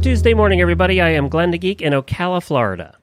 [0.00, 1.02] Good Tuesday morning, everybody.
[1.02, 2.96] I am Glenn the Geek in Ocala, Florida.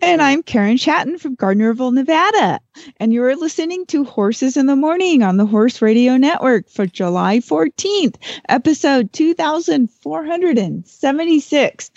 [0.00, 2.58] And I'm Karen Chatters from Gardnerville, Nevada.
[2.96, 7.40] And you're listening to Horses in the Morning on the Horse Radio Network for July
[7.40, 8.14] 14th,
[8.48, 11.90] episode 2476.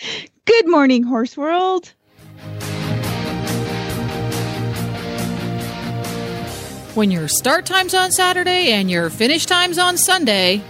[0.44, 1.94] Good morning, Horse World.
[6.94, 10.62] When your start time's on Saturday and your finish time's on Sunday,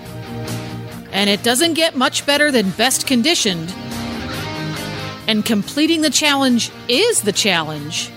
[1.12, 3.74] and it doesn't get much better than best conditioned,
[5.28, 8.12] and completing the challenge is the challenge,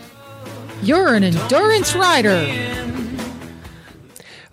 [0.83, 2.45] you're an endurance rider.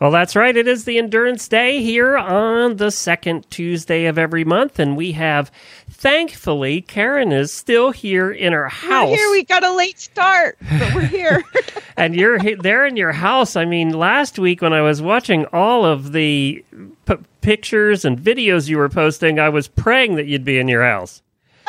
[0.01, 0.57] Well, that's right.
[0.57, 5.11] It is the Endurance Day here on the second Tuesday of every month, and we
[5.11, 5.51] have,
[5.91, 9.11] thankfully, Karen is still here in her house.
[9.11, 9.31] We're here.
[9.31, 11.43] We got a late start, but we're here.
[11.97, 13.55] and you're there in your house.
[13.55, 16.65] I mean, last week when I was watching all of the
[17.05, 20.83] p- pictures and videos you were posting, I was praying that you'd be in your
[20.83, 21.21] house.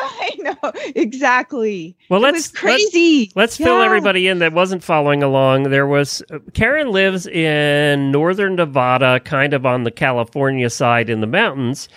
[0.20, 1.97] I know exactly.
[2.08, 3.31] Well, It let's was crazy.
[3.34, 3.84] Let's fill Yeah.
[3.84, 5.64] everybody in that wasn't following along.
[5.64, 6.22] There was
[6.55, 11.89] Karen lives in northern Nevada, kind of on the California side in the mountains,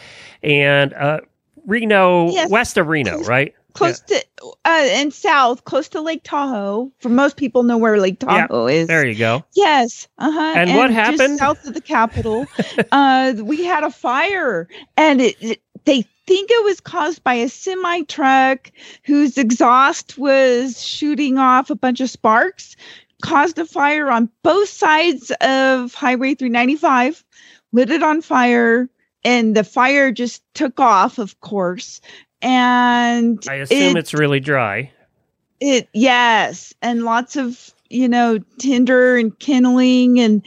[0.43, 1.19] and uh,
[1.65, 2.49] Reno, Yes.
[2.49, 3.53] west of Reno, right?
[3.73, 6.89] Close to uh, and south, close to Lake Tahoe.
[6.99, 8.87] For most people, know where Lake Yeah, Tahoe is.
[8.87, 9.43] There you go.
[9.53, 10.07] Yes.
[10.17, 10.53] Uh huh.
[10.55, 11.39] And what just happened?
[11.39, 12.45] south of the capital?
[12.93, 17.49] uh, we had a fire, and it, it- they think it was caused by a
[17.49, 18.71] semi truck
[19.03, 22.75] whose exhaust was shooting off a bunch of sparks.
[23.21, 27.23] Caused a fire on both sides of Highway 395,
[27.71, 28.89] lit it on fire,
[29.23, 31.17] and the fire just took off.
[31.17, 32.01] Of course.
[32.41, 34.91] And I assume it- it's really dry.
[35.61, 40.41] it yes, and lots of you know tinder and kindling and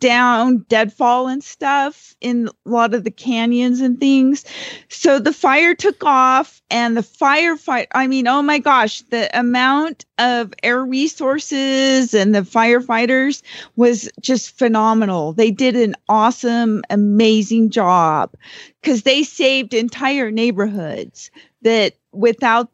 [0.00, 4.44] down deadfall and stuff in a lot of the canyons and things.
[4.88, 7.88] So the fire took off, and the firefight.
[7.92, 13.42] I mean, oh my gosh, the amount of air resources and the firefighters
[13.76, 15.32] was just phenomenal.
[15.32, 18.32] They did an awesome, amazing job
[18.80, 21.30] because they saved entire neighborhoods
[21.62, 22.70] that without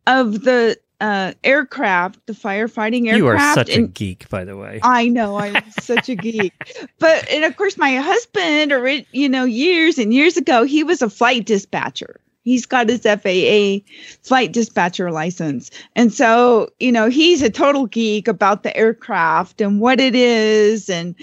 [0.06, 3.18] of the uh, aircraft, the firefighting aircraft.
[3.18, 4.80] you are such a geek, by the way.
[4.82, 6.54] I know I'm such a geek.
[7.00, 11.02] But and of course my husband or you know years and years ago he was
[11.02, 12.22] a flight dispatcher.
[12.48, 13.86] He's got his FAA
[14.24, 15.70] flight dispatcher license.
[15.98, 20.90] And so, you know, he's a total geek about the aircraft and what it is
[20.90, 21.14] and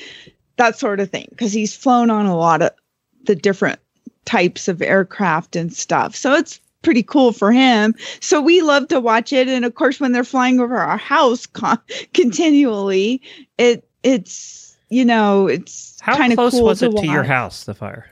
[0.57, 2.73] that sort of thing because he's flown on a lot of
[3.25, 3.81] the different
[4.27, 6.15] types of aircraft and stuff.
[6.15, 7.95] So it's pretty cool for him.
[8.21, 11.47] So we love to watch it and of course when they're flying over our house
[11.53, 11.81] con-
[12.13, 13.23] continually,
[13.57, 17.65] it it's you know, it's kind of close cool was to it to your house?
[17.65, 18.11] The fire.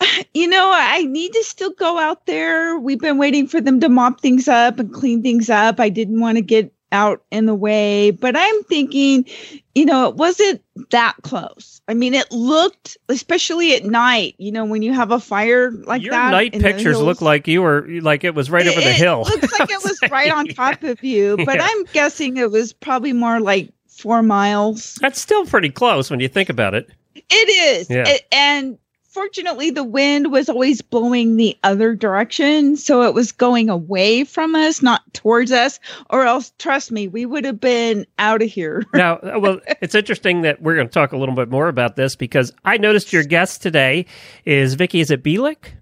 [0.32, 2.78] You know, I need to still go out there.
[2.78, 5.80] We've been waiting for them to mop things up and clean things up.
[5.80, 8.10] I didn't want to get out in the way.
[8.12, 9.26] But I'm thinking,
[9.74, 11.80] you know, it wasn't that close.
[11.88, 16.02] I mean, it looked, especially at night, you know, when you have a fire like
[16.02, 16.30] Your that.
[16.30, 19.24] night pictures look like you were like it was right over the It- hill.
[19.26, 21.68] It looks like it was right on top of you, but Yeah.
[21.68, 24.94] I'm guessing it was probably more like four miles.
[25.00, 26.88] That's still pretty close when you think about it.
[27.14, 27.90] It is.
[27.90, 28.04] Yeah.
[28.06, 28.78] A- and
[29.10, 32.76] fortunately, the wind was always blowing the other direction.
[32.76, 35.78] So it was going away from us, not towards us,
[36.08, 38.84] or else, trust me, we would have been out of here.
[39.00, 41.96] Now, uh, well, it's interesting that we're going to talk a little bit more about
[41.96, 44.04] this because I noticed your guest today
[44.44, 45.00] is Vicky.
[45.00, 45.72] Is it Beelik?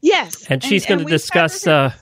[0.00, 0.46] yes.
[0.48, 1.92] And she's gonna discuss, uh.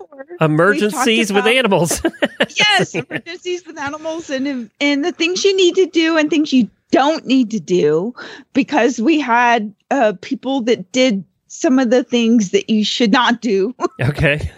[0.41, 2.03] Emergencies We've with animals.
[2.57, 6.69] yes, emergencies with animals and and the things you need to do and things you
[6.95, 8.15] don't need to do
[8.53, 13.41] because we had uh, people that did some of the things that you should not
[13.41, 13.75] do.
[14.01, 14.49] okay.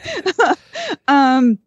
[1.08, 1.58] um,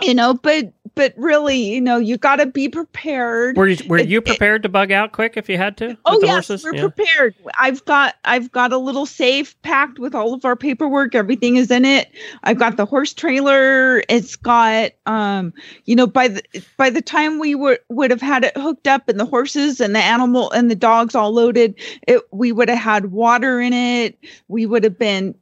[0.00, 3.56] you know, but but really, you know, you got to be prepared.
[3.56, 5.96] Were you, were It- you it- prepared to bug out quick if you had to?
[6.04, 6.64] Oh yes, horses?
[6.64, 6.88] we're Yeah.
[6.88, 7.34] prepared.
[7.58, 11.14] I've got I've got a little safe packed with all of our paperwork.
[11.14, 12.10] Everything is in it.
[12.44, 14.02] I've got the horse trailer.
[14.08, 15.52] It's got um,
[15.84, 16.42] you know, by the
[16.76, 19.94] by the time we would would have had it hooked up and the horses and
[19.94, 21.74] the animal and the dogs all loaded,
[22.06, 24.18] it we would have had water in it.
[24.48, 25.34] We would have been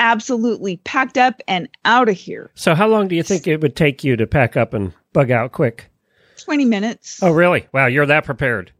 [0.00, 2.50] absolutely packed up and out of here.
[2.56, 5.30] So, how long do you think it would take you to pack up and bug
[5.30, 5.88] out quick?
[6.38, 7.22] 20 minutes.
[7.22, 7.68] Oh, really?
[7.72, 8.72] Wow, you're that prepared.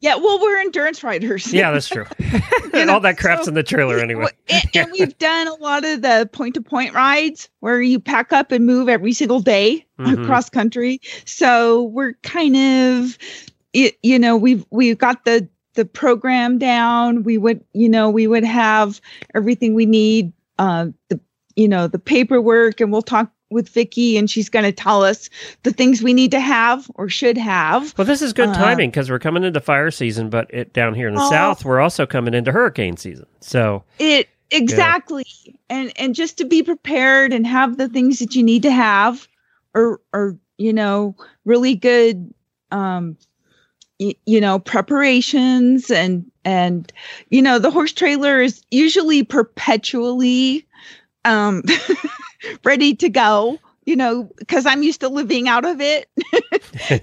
[0.00, 1.50] Yeah, well, we're endurance riders.
[1.52, 2.06] Yeah, that's true.
[2.74, 4.26] You know, All that crap's so- in the trailer anyway.
[4.48, 8.32] And, and we've done a lot of the point to point rides where you pack
[8.32, 10.20] up and move every single day Mhm.
[10.24, 11.00] across country.
[11.24, 13.16] So we're kind of,
[13.72, 17.22] you know, we've we've got the the program down.
[17.22, 19.00] We would, you know, we would have
[19.36, 20.32] everything we need.
[20.58, 21.20] Uh, the
[21.56, 25.30] you know the paperwork, and we'll talk with Vicky, and she's going to tell us
[25.62, 27.96] the things we need to have or should have.
[27.96, 30.94] Well, this is good Uh, timing because we're coming into fire season, but it, down
[30.94, 31.30] here in the Oh.
[31.30, 33.26] south, we're also coming into hurricane season.
[33.40, 35.24] So, it exactly
[35.70, 39.26] and and just to be prepared and have the things that you need to have
[39.74, 42.32] or or you know really good
[42.70, 43.16] um
[44.00, 46.92] y- you know preparations and and
[47.30, 50.66] you know the horse trailer is usually perpetually
[51.24, 51.62] um
[52.64, 56.08] ready to go you know because i'm used to living out of it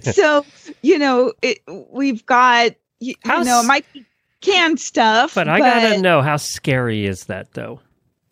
[0.02, 0.44] so
[0.82, 1.58] you know it
[1.90, 4.04] we've got you, you know s- it might be
[4.40, 7.80] canned stuff but I gotta know how scary is that though?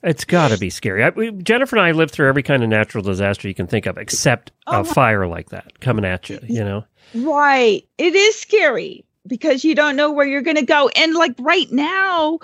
[0.02, 1.04] It's got to be scary.
[1.04, 3.86] I, we, Jennifer and I lived through every kind of natural disaster you can think
[3.86, 6.38] of, except Oh, a fire like that coming at you.
[6.46, 7.86] You know, Right.
[7.98, 10.88] It is scary because you don't know where you're going to go.
[10.96, 12.38] And like right now,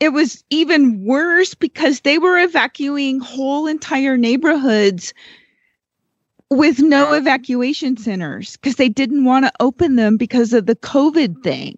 [0.00, 5.12] it was even worse because they were evacuating whole entire neighborhoods
[6.52, 11.42] with no evacuation centers because they didn't want to open them because of the COVID
[11.42, 11.76] thing.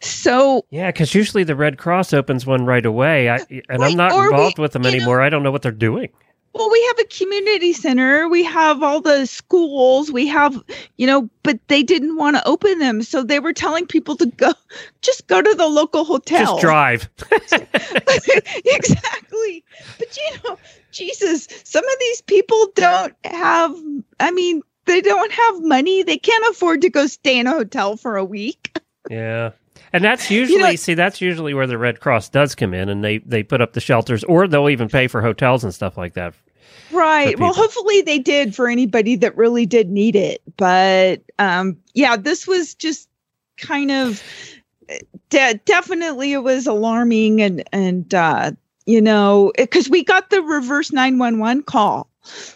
[0.00, 3.96] So, yeah, because usually the Red Cross opens one right away, I, and Right, I'm
[3.96, 5.20] not or we- involved with them you know- anymore.
[5.20, 6.08] I don't know what they're doing.
[6.54, 10.62] Well, we have a community center, we have all the schools, we have,
[10.96, 13.02] you know, but they didn't want to open them.
[13.02, 14.52] So they were telling people to go,
[15.02, 16.44] just go to the local hotel.
[16.44, 17.08] Just drive.
[18.64, 19.64] exactly.
[19.98, 20.58] But you know,
[20.90, 23.74] Jesus, some of these people don't have,
[24.20, 26.02] I mean, they don't have money.
[26.02, 28.76] They can't afford to go stay in a hotel for a week.
[29.08, 29.52] Yeah.
[29.92, 33.18] And that's usually see that's usually where the Red Cross does come in and they
[33.18, 36.34] they put up the shelters or they'll even pay for hotels and stuff like that.
[36.90, 37.38] Right.
[37.38, 40.42] Well, hopefully they did for anybody that really did need it.
[40.56, 43.08] But um yeah, this was just
[43.56, 44.22] kind of
[45.30, 48.52] de- definitely it was alarming and and uh
[48.84, 52.08] you know, cuz we got the reverse 911 call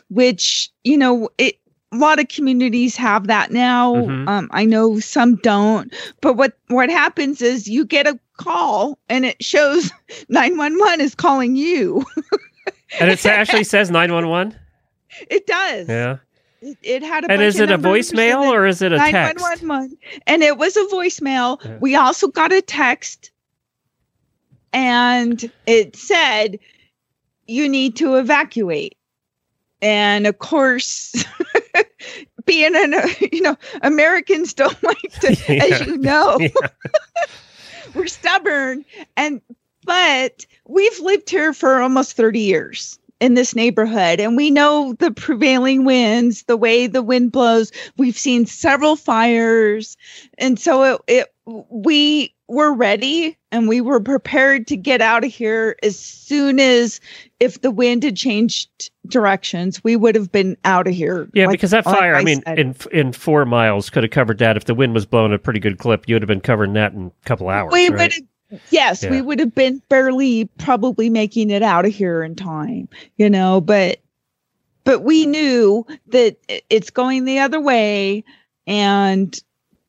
[0.09, 1.57] which, you know, it
[1.93, 3.95] a lot of communities have that now.
[3.95, 4.29] Mhm.
[4.29, 9.25] Um, I know some don't, but what what happens is you get a call and
[9.25, 9.91] it shows
[10.29, 12.05] 911 is calling you.
[13.01, 14.59] And it actually says 911.
[15.29, 15.89] It does.
[15.89, 16.19] Yeah.
[16.61, 19.43] It, it had a And is it a voicemail or is it a text?
[19.43, 21.63] 911 and it was a voicemail.
[21.65, 21.79] Yeah.
[21.81, 23.31] We also got a text
[24.73, 26.59] and it said
[27.47, 28.97] you need to evacuate.
[29.83, 31.25] And of course
[32.47, 32.95] being an
[33.33, 35.29] you know Americans don't like to
[35.63, 36.49] as you know Yeah.
[37.95, 38.85] we're stubborn
[39.17, 39.41] and
[39.87, 45.11] but we've lived here for almost 30 years in this neighborhood and we know the
[45.11, 49.97] prevailing winds the way the wind blows we've seen several fires
[50.37, 51.35] and so it, it
[51.71, 57.01] we were ready and we were prepared to get out of here as soon as
[57.41, 61.29] if the wind had changed directions, we would have been out of here.
[61.35, 62.59] Yeah, Like- because that like fire, I, mean, said.
[62.59, 64.57] in in four miles could have covered that.
[64.57, 66.93] If the wind was blowing a pretty good clip, you would have been covering that
[66.93, 67.73] in a couple hours.
[67.73, 67.99] we right?
[67.99, 68.23] would have
[68.71, 73.29] yes we would have been barely probably making it out of here in time you
[73.31, 74.01] know but
[74.85, 76.37] but we knew that
[76.71, 78.23] it's going the other way
[78.69, 79.41] and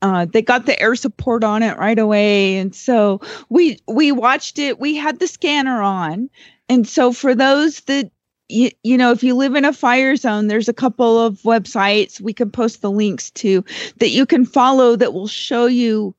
[0.02, 2.58] uh, they got the air support on it right away.
[2.58, 4.80] And so we we watched it.
[4.80, 6.30] We had the scanner on.
[6.70, 8.12] And so for those that
[8.50, 12.22] you, you know if you live in a fire zone there's a couple of websites.
[12.22, 13.66] We can post the links to
[13.98, 16.16] that you can follow that will show you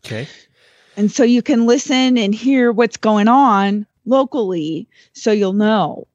[0.04, 0.26] Okay.
[0.96, 6.06] and so you can listen and hear what's going on locally so you'll know.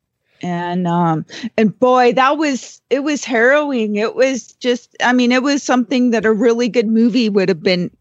[0.42, 1.26] And um
[1.58, 3.98] and boy that was it was harrowing.
[3.98, 7.62] It was just i mean it was something that a really good movie would have
[7.62, 7.92] been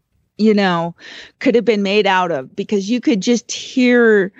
[0.41, 0.95] you know
[1.39, 4.31] could have been made out of because you could just hear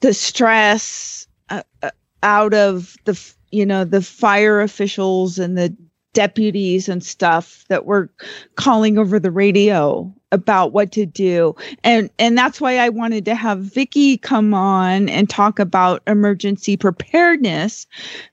[0.00, 1.90] the stress uh, uh,
[2.22, 5.74] out of the you know the fire officials and the
[6.14, 8.08] deputies and stuff that were
[8.54, 11.54] calling over the radio about what to do.
[11.82, 16.76] And and that's why I wanted to have Vicky come on and talk about emergency
[16.76, 17.86] preparedness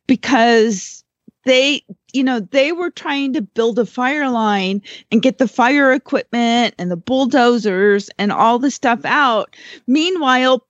[0.08, 1.01] because
[1.44, 1.84] they
[2.14, 4.82] you know they were trying to build a fire line
[5.12, 9.56] and get the fire equipment and the bulldozers and all the stuff out
[9.88, 10.66] meanwhile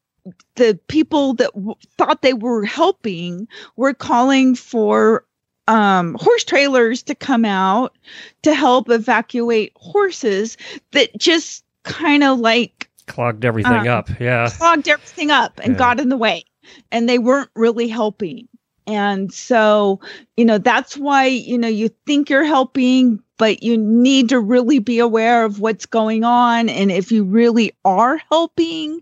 [0.56, 5.26] the people that w- thought they were helping were calling for
[5.68, 7.98] um, horse trailers to come out
[8.44, 10.58] to help evacuate horses
[10.92, 14.10] that just kind of like Clogged everything Uh, up.
[14.20, 14.48] Yeah.
[14.58, 15.80] clogged everything up and Yeah.
[15.80, 16.46] got in the way
[16.92, 18.48] and they weren't really helping
[18.88, 20.00] and so
[20.38, 24.80] you know that's why you know you think you're helping but you need to really
[24.80, 29.02] be aware of what's going on and if you really are helping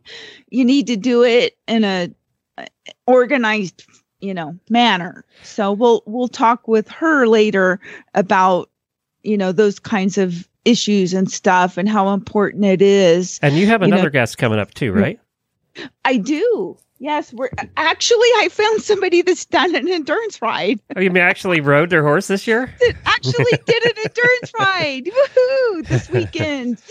[0.50, 2.10] you need to do it in a
[3.08, 3.86] organized
[4.20, 7.80] you know manner so we'll we'll talk with her later
[8.16, 8.70] about
[9.24, 13.66] you know those kinds of issues and stuff and how important it is And you
[13.68, 15.20] have you know- another guest coming up too, right?
[16.04, 16.78] I do.
[17.02, 20.80] Yes, we're actually I found somebody that's done an endurance ride.
[20.96, 22.74] Oh, you actually rode their horse this year?
[22.80, 25.06] That actually did an endurance ride.
[25.06, 25.88] Woohoo!
[25.88, 26.82] This weekend.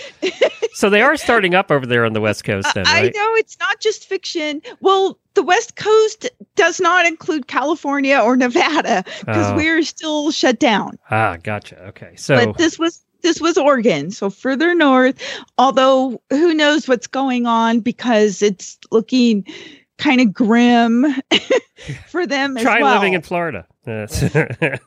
[0.72, 3.58] So they are starting up over there on the West Coast then, I know it's
[3.58, 4.62] not just fiction.
[4.80, 9.56] Well, the West Coast does not include California or Nevada because Oh.
[9.56, 10.98] we're still shut down.
[11.10, 11.78] Ah, gotcha.
[11.88, 12.12] Okay.
[12.16, 15.20] So but this was this was Oregon, so further north.
[15.58, 19.44] Although who knows what's going on because it's looking
[19.98, 21.06] kind of grim
[22.08, 22.94] for them as try well.
[22.94, 23.66] living in Florida.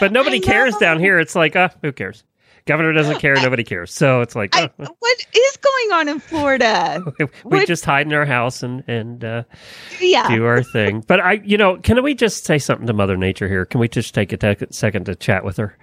[0.00, 1.18] But nobody cares down here.
[1.18, 2.24] It's like, uh, who cares?
[2.64, 3.34] Governor doesn't care.
[3.34, 3.92] Nobody cares.
[3.92, 7.02] So it's like, I, oh, what is going on in Florida?
[7.18, 9.42] we what- just hide in our house and and uh,
[10.00, 10.26] yeah.
[10.28, 11.04] do our thing.
[11.06, 13.66] But I, you know, can we just say something to Mother Nature here?
[13.66, 15.76] Can we just take a tec- second to chat with her?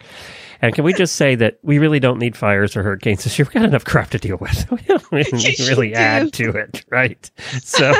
[0.61, 3.45] And can we just say that we really don't need fires or hurricanes this year?
[3.45, 4.65] We've got enough crap to deal with.
[4.77, 7.29] We don't really, really add to it, right?
[7.61, 7.93] So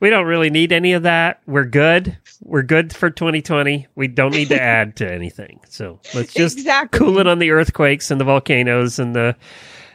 [0.00, 1.40] we don't really need any of that.
[1.46, 2.16] We're good.
[2.42, 3.86] We're good for 2020.
[3.94, 5.60] We don't need to add to anything.
[5.68, 6.98] So let's just Exactly.
[6.98, 9.36] cool it on the earthquakes and the volcanoes and the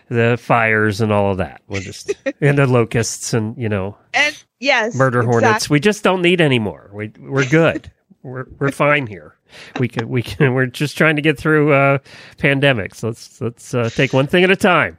[0.09, 1.61] the fires and all of that.
[1.67, 5.69] We'll just and the locusts and you know And yes, murder hornets.
[5.69, 6.89] We just don't need any more.
[6.93, 7.91] We we're good.
[8.21, 9.35] we're we're fine here.
[9.79, 10.53] We can we can.
[10.55, 11.97] We're just trying to get through uh,
[12.37, 13.03] pandemics.
[13.03, 14.97] Let's let's uh, take one thing at a time.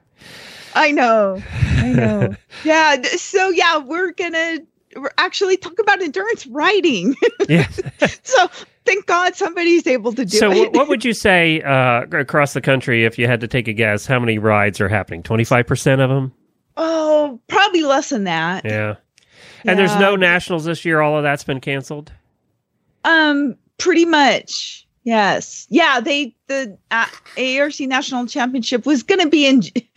[0.74, 1.42] I know.
[1.76, 2.34] I know.
[2.64, 3.00] yeah.
[3.02, 4.58] So yeah, we're gonna
[4.96, 7.14] we're actually talk about endurance riding.
[7.48, 7.68] Yeah.
[8.22, 8.48] so
[8.86, 10.58] thank God somebody's able to do so it.
[10.58, 13.74] what, what would you say uh, across the country if you had to take a
[13.74, 14.06] guess?
[14.06, 15.22] How many rides are happening?
[15.22, 16.32] Twenty five percent of them.
[16.78, 18.64] oh, probably less than that.
[18.64, 18.96] Yeah.
[19.66, 21.00] And there's no nationals this year.
[21.00, 22.12] All of that's been canceled.
[23.04, 24.86] Um, pretty much.
[25.04, 25.66] Yes.
[25.68, 26.00] Yeah.
[26.00, 27.04] They the uh,
[27.36, 29.58] AERC National Championship was going to be in.
[29.76, 29.92] I think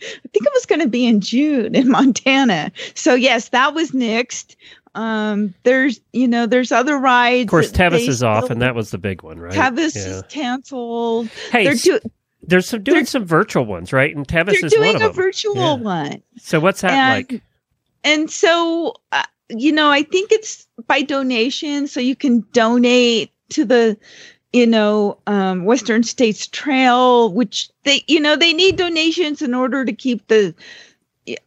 [0.46, 2.70] it was going to be in June in Montana.
[2.94, 4.56] So yes, that was nixed.
[4.94, 7.44] Um, there's you know there's other rides.
[7.44, 9.52] Of course, Tevis is off, and that was the big one, right?
[9.52, 10.02] Tevis Yeah.
[10.16, 11.28] is canceled.
[11.52, 12.00] Hey, they're do-
[12.42, 14.14] there's some doing they're- some virtual ones, right?
[14.14, 15.74] And Tevis they're is one doing of a virtual Yeah.
[15.74, 16.22] one.
[16.38, 17.42] So what's that and- like?
[18.04, 23.64] and so uh, you know i think it's by donation so you can donate to
[23.64, 23.96] the
[24.52, 29.84] you know um, western states trail which they you know they need donations in order
[29.84, 30.54] to keep the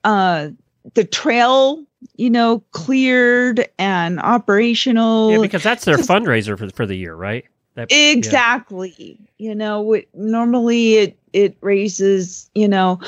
[0.04, 0.50] uh
[0.94, 1.84] the trail
[2.16, 5.32] you know, cleared and operational.
[5.32, 7.46] Yeah, because that's their fundraiser for for the year, right?
[7.76, 8.12] That- yeah.
[8.12, 9.18] Exactly.
[9.38, 13.00] You know, what normally it it raises, you know,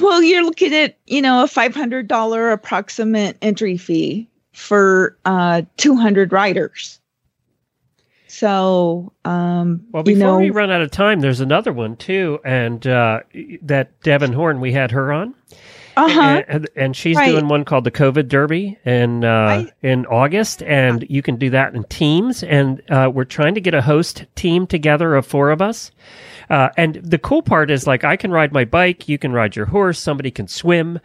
[0.00, 7.00] well, you're looking at, you know, a $500 approximate entry fee for uh 200 riders.
[8.38, 12.40] So, um Well, you before know, we run out of time, there's another one too,
[12.44, 13.20] and uh,
[13.62, 15.34] that Devin Horn, we had her on,
[15.96, 16.42] uh-huh.
[16.48, 17.30] and, and she's Right.
[17.30, 19.70] doing one called the COVID Derby in uh, Right.
[19.82, 22.42] in August, and you can do that in teams.
[22.42, 25.92] And uh, we're trying to get a host team together of four of us.
[26.50, 29.56] Uh, and the cool part is like I can ride my bike, you can ride
[29.56, 31.00] your horse, somebody can swim,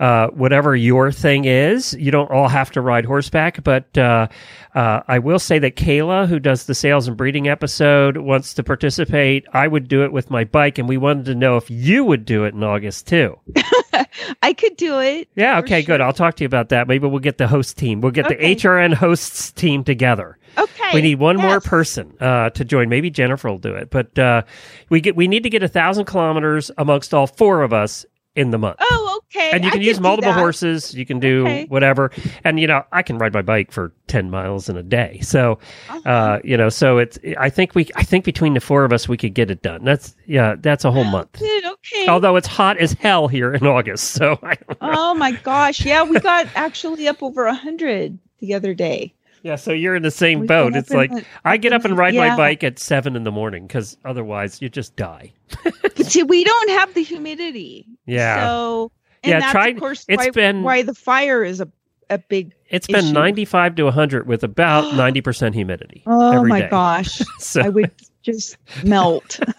[0.00, 1.94] uh, whatever your thing is.
[1.94, 4.28] You don't all have to ride horseback, but uh,
[4.74, 8.62] uh, I will say that Kayla, who does the sales and breeding episode, wants to
[8.62, 9.46] participate.
[9.52, 12.24] I would do it with my bike, and we wanted to know if you would
[12.24, 13.38] do it in August too.
[14.42, 15.28] I could do it.
[15.36, 16.00] Yeah, okay, good.
[16.00, 16.88] I'll talk to you about that.
[16.88, 18.00] Maybe we'll get the host team.
[18.00, 18.36] We'll get Okay.
[18.36, 20.38] the HRN hosts team together.
[20.58, 20.90] Okay.
[20.94, 22.88] We need one more person uh, to join.
[22.88, 24.42] Maybe Jennifer will do it, but uh,
[24.90, 28.04] we get we need to get a thousand kilometers amongst all four of us
[28.34, 28.76] in the month.
[28.80, 29.50] Oh, okay.
[29.52, 30.94] and you I can use multiple horses.
[30.94, 31.66] You can do Okay.
[31.66, 32.10] whatever.
[32.44, 35.20] And you know, I can ride my bike for ten miles in a day.
[35.22, 35.58] So,
[35.90, 36.08] Uh-huh.
[36.10, 37.18] uh, you know, so it's.
[37.38, 37.88] I think we.
[37.94, 39.84] I think between the four of us, we could get it done.
[39.84, 40.54] That's yeah.
[40.58, 41.32] That's a whole month.
[41.38, 42.08] Good, okay.
[42.08, 44.92] Although it's hot as hell here in August, so I don't know.
[44.92, 45.84] oh my gosh.
[45.84, 49.12] Yeah, we got actually up over a hundred the other day.
[49.42, 50.76] Yeah, so you're in the same We boat.
[50.76, 52.28] It's like the- I get up and ride Yeah.
[52.30, 55.32] my bike at seven in the morning because otherwise you just die.
[55.96, 57.86] See, we don't have the humidity.
[58.06, 58.46] Yeah.
[58.46, 58.92] So
[59.24, 61.68] and Yeah, that's try- of course it's why, been- why the fire is a,
[62.10, 63.12] a big It's been issue.
[63.12, 66.02] 95 to 100 with about 90% humidity.
[66.06, 66.68] oh my day.
[66.68, 67.20] gosh.
[67.38, 67.90] So, I would
[68.22, 69.40] just melt.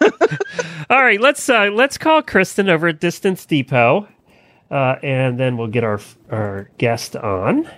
[0.90, 4.08] all right, let's uh, let's call Kristen over at Distance Depot,
[4.70, 6.00] uh, and then we'll get our
[6.30, 7.68] our guest on.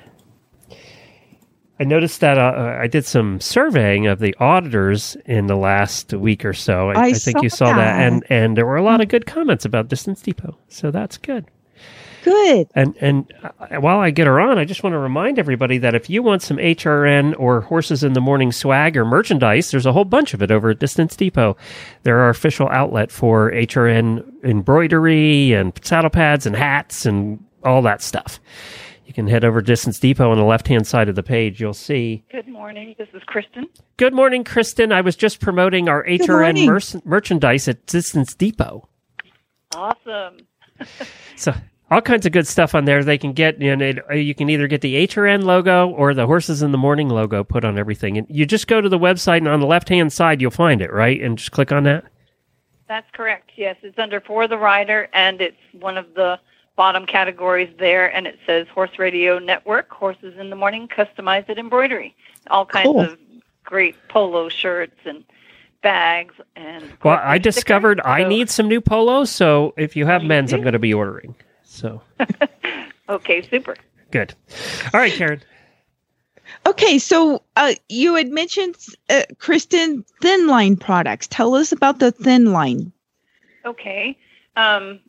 [1.78, 6.44] I noticed that uh, I did some surveying of the auditors in the last week
[6.44, 6.90] or so.
[6.90, 8.00] I, I I think you saw saw that, that.
[8.00, 11.46] and and there were a lot of good comments about Distance Depot, so that's good.
[12.26, 12.68] Good.
[12.74, 15.94] And and uh, while I get her on, I just want to remind everybody that
[15.94, 19.92] if you want some HRN or Horses in the Morning swag or merchandise, there's a
[19.92, 21.56] whole bunch of it over at Distance Depot.
[22.02, 28.02] They're our official outlet for HRN embroidery and saddle pads and hats and all that
[28.02, 28.40] stuff.
[29.06, 31.60] You can head over to Distance Depot on the left hand side of the page.
[31.60, 32.24] You'll see.
[32.32, 32.94] Good morning.
[32.98, 33.66] This is Kristen.
[33.96, 34.90] Good morning, Kristen.
[34.90, 36.66] I was just promoting our HRN morning.
[36.66, 38.88] merc- merchandise at Distance Depot.
[39.74, 40.38] Awesome.
[41.36, 41.52] So
[41.90, 44.48] all kinds of good stuff on there they can get and it, uh, you can
[44.48, 48.16] either get the HRN logo or the Horses in the Morning logo put on everything.
[48.16, 50.80] And you just go to the website and on the left hand side you'll find
[50.80, 51.20] it, right?
[51.20, 52.04] And just click on that.
[52.88, 53.50] That's correct.
[53.56, 56.38] Yes, it's under For the Rider, and it's one of the
[56.76, 61.58] bottom categories there, and it says Horse Radio Network, Horses in the Morning, Customized at
[61.58, 62.14] Embroidery.
[62.48, 63.00] All kinds Cool.
[63.00, 63.18] of
[63.64, 65.24] great polo shirts and
[65.82, 66.34] bags.
[66.54, 68.10] and Well, I discovered stickers.
[68.12, 70.78] I So- need some new polos, so if you have You men's, I'm going to
[70.78, 71.34] be ordering.
[71.64, 72.02] So
[73.08, 73.76] Okay, super.
[74.10, 74.34] good.
[74.92, 75.42] All right, Karen.
[76.66, 78.76] Okay, so uh, you had mentioned
[79.10, 81.26] uh, Kristen Thinline products.
[81.26, 82.92] Tell us about the Thinline.
[83.64, 84.16] Okay.
[84.56, 85.00] Um,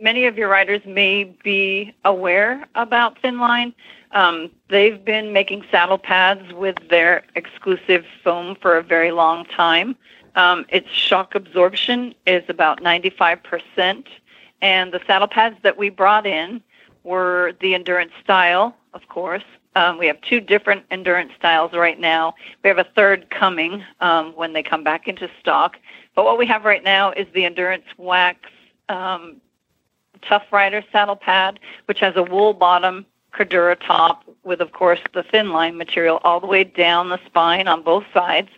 [0.00, 3.74] many of your writers may be aware about Thinline.
[4.12, 9.96] Um, they've been making saddle pads with their exclusive foam for a very long time.
[10.34, 14.06] Um, its shock absorption is about 95%.
[14.60, 16.62] And the saddle pads that we brought in
[17.04, 19.44] were the endurance style, of course.
[19.76, 22.34] Um, we have two different endurance styles right now.
[22.64, 25.76] We have a third coming um, when they come back into stock.
[26.16, 28.40] But what we have right now is the Endurance Wax
[28.88, 29.40] um,
[30.22, 35.22] Tough Rider saddle pad, which has a wool bottom, Cordura top, with, of course, the
[35.22, 38.48] Thinline material all the way down the spine on both sides.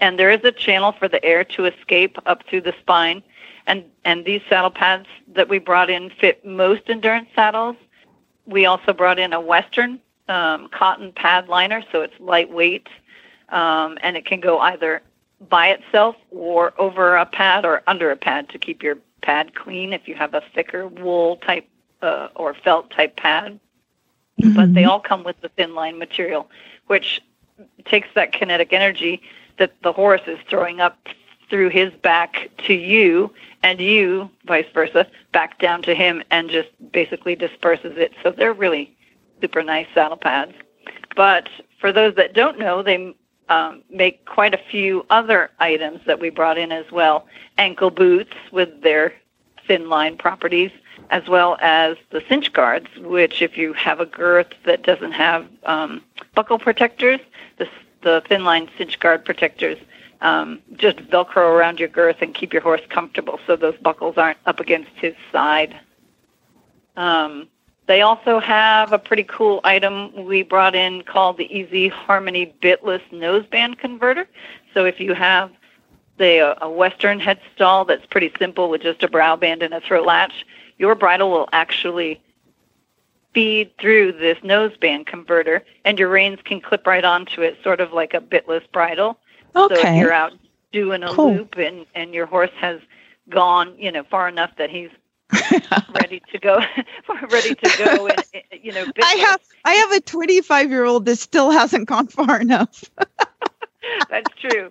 [0.00, 3.22] And there is a channel for the air to escape up through the spine.
[3.66, 7.76] And, and these saddle pads that we brought in fit most endurance saddles.
[8.46, 12.88] We also brought in a Western um, cotton pad liner, so it's lightweight,
[13.48, 15.02] um, and it can go either
[15.48, 19.92] by itself or over a pad or under a pad to keep your pad clean
[19.92, 21.68] if you have a thicker wool type
[22.00, 23.58] uh, or felt type pad.
[24.54, 26.48] But they all come with the Thinline material,
[26.86, 27.22] which
[27.86, 29.22] takes that kinetic energy
[29.58, 31.08] that the horse is throwing up
[31.50, 36.68] through his back to you and you vice versa back down to him and just
[36.92, 38.12] basically disperses it.
[38.22, 38.94] So they're really
[39.40, 40.52] super nice saddle pads.
[41.16, 41.48] But
[41.80, 43.14] for those that don't know they
[43.48, 47.26] um, make quite a few other items that we brought in as well
[47.58, 49.12] ankle boots with their
[49.68, 50.70] Thinline properties
[51.10, 55.46] as well as the cinch guards, which if you have a girth that doesn't have
[55.64, 56.02] um,
[56.34, 57.20] buckle protectors,
[57.58, 57.68] the,
[58.02, 59.78] the Thinline cinch guard protectors
[60.20, 64.38] um, just velcro around your girth and keep your horse comfortable so those buckles aren't
[64.46, 65.78] up against his side.
[66.96, 67.48] Um,
[67.86, 73.02] they also have a pretty cool item we brought in called the Easy Harmony Bitless
[73.12, 74.26] Noseband Converter.
[74.74, 75.50] So if you have
[76.18, 79.74] say a, a Western head stall that's pretty simple with just a brow band and
[79.74, 80.46] a throat latch,
[80.78, 82.20] your bridle will actually
[83.34, 87.92] feed through this noseband converter, and your reins can clip right onto it, sort of
[87.92, 89.18] like a bitless bridle.
[89.54, 89.74] Okay.
[89.74, 90.32] So if you're out
[90.72, 91.34] doing a Cool.
[91.34, 92.80] loop and and your horse has
[93.28, 94.90] gone, you know, far enough that he's
[95.94, 96.60] ready to go,
[97.30, 100.84] ready to go, and eh, eh, you know, I have I have a 25 year
[100.84, 102.84] old that still hasn't gone far enough.
[104.10, 104.70] That's true.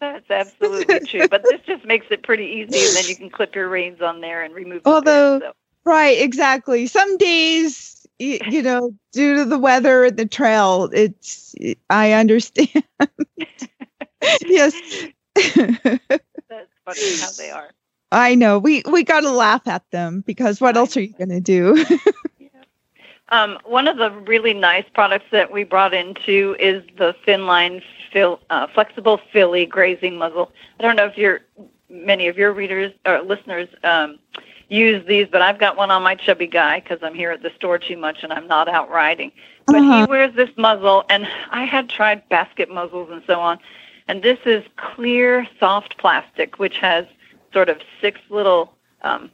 [0.00, 1.28] That's absolutely true.
[1.28, 4.20] But this just makes it pretty easy, and then you can clip your reins on
[4.20, 4.82] there and remove.
[4.84, 5.54] Although- bit, so.
[5.86, 6.88] Right, exactly.
[6.88, 11.54] Some days, you, you know, due to the weather and the trail, it's
[11.88, 12.84] I understand.
[14.44, 14.74] yes.
[15.34, 17.70] that's funny how they are.
[18.12, 18.58] I know.
[18.58, 21.84] We we got to laugh at them because what else are you going to do?
[23.30, 28.40] Um, one of the really nice products that we brought into is the Thinline fill,
[28.50, 30.52] uh, flexible filly grazing muzzle.
[30.78, 31.40] I don't know if your
[31.88, 34.18] many of your readers or listeners um,
[34.68, 37.50] use these, but I've got one on my chubby guy because I'm here at the
[37.56, 39.32] store too much and I'm not out riding.
[39.66, 39.98] But Uh-huh.
[39.98, 43.58] he wears this muzzle, and I had tried basket muzzles and so on,
[44.06, 47.06] and this is clear, soft plastic, which has
[47.56, 49.30] sort of six little um,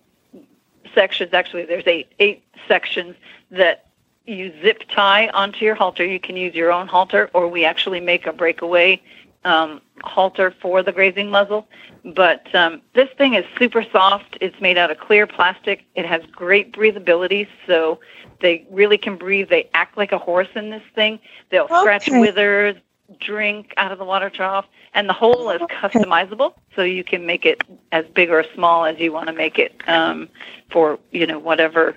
[0.94, 1.30] sections.
[1.32, 3.16] Actually, there's eight eight sections
[3.50, 3.86] that
[4.26, 6.04] you zip tie onto your halter.
[6.04, 9.02] You can use your own halter, or we actually make a breakaway
[9.44, 11.66] um, halter for the grazing muzzle.
[12.04, 14.38] But um, this thing is super soft.
[14.40, 15.84] It's made out of clear plastic.
[15.96, 17.98] It has great breathability, so
[18.40, 19.48] they really can breathe.
[19.48, 21.18] They act like a horse in this thing.
[21.50, 22.76] They'll scratch withers,
[23.18, 27.44] drink out of the water trough, and the hole is customizable, so you can make
[27.44, 27.62] it
[27.92, 30.28] as big or small as you want to make it um,
[30.70, 31.96] for you know whatever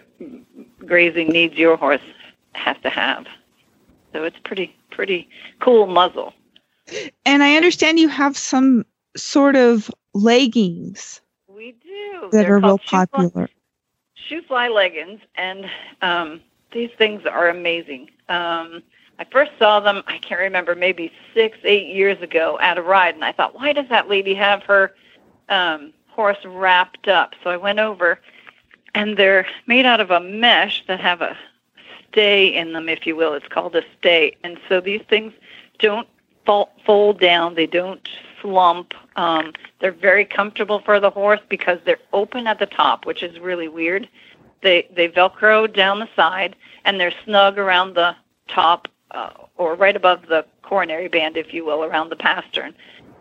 [0.85, 2.01] grazing needs your horse
[2.53, 3.25] has to have.
[4.13, 5.27] So it's pretty pretty
[5.59, 6.33] cool muzzle.
[7.25, 8.85] and I understand you have some
[9.17, 12.29] sort of leggings We do.
[12.31, 13.49] that They're are real called shoe fly- popular.
[14.15, 15.65] shoe fly leggings, and
[16.01, 16.41] um,
[16.71, 18.09] these things are amazing.
[18.29, 18.83] Um,
[19.17, 23.15] I first saw them, I can't remember, maybe six, eight years ago at a ride,
[23.15, 24.93] and I thought, why does that lady have her
[25.49, 27.33] um, horse wrapped up?
[27.43, 28.19] So I went over,
[28.93, 31.37] and they're made out of a mesh that have a
[32.11, 33.33] stay in them, if you will.
[33.33, 35.33] It's called a stay, and so these things
[35.79, 36.07] don't
[36.85, 37.55] fold down.
[37.55, 38.07] They don't
[38.41, 38.93] slump.
[39.15, 43.39] Um, they're very comfortable for the horse because they're open at the top, which is
[43.39, 44.07] really weird.
[44.61, 48.15] They they velcro down the side and they're snug around the
[48.47, 52.75] top uh, or right above the coronary band, if you will, around the pastern.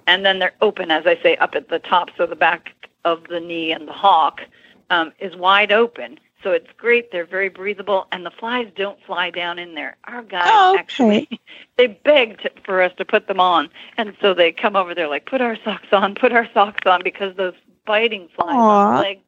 [0.07, 2.71] And then they're open, as I say, up at the top, so the back
[3.05, 4.43] of the knee and the hock
[4.91, 6.19] um, is wide open.
[6.43, 7.11] So it's great.
[7.11, 9.97] They're very breathable, and the flies don't fly down in there.
[10.05, 10.81] Our guys Oh, okay.
[10.81, 11.41] actually
[11.79, 15.27] they begged for us to put them on, and so they come over there like,
[15.27, 17.55] put our socks on, put our socks on, because those
[17.87, 19.21] biting flies on the leg.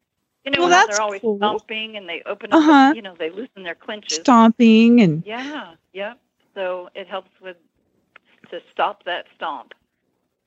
[0.44, 1.38] You know, Well, they're always cool.
[1.38, 2.94] stomping and they open up, Uh-huh.
[2.94, 4.20] you know, they loosen their clinches.
[4.20, 6.18] Stomping and Yeah, yep.
[6.56, 7.56] So it helps with
[8.50, 9.74] to stop that stomp.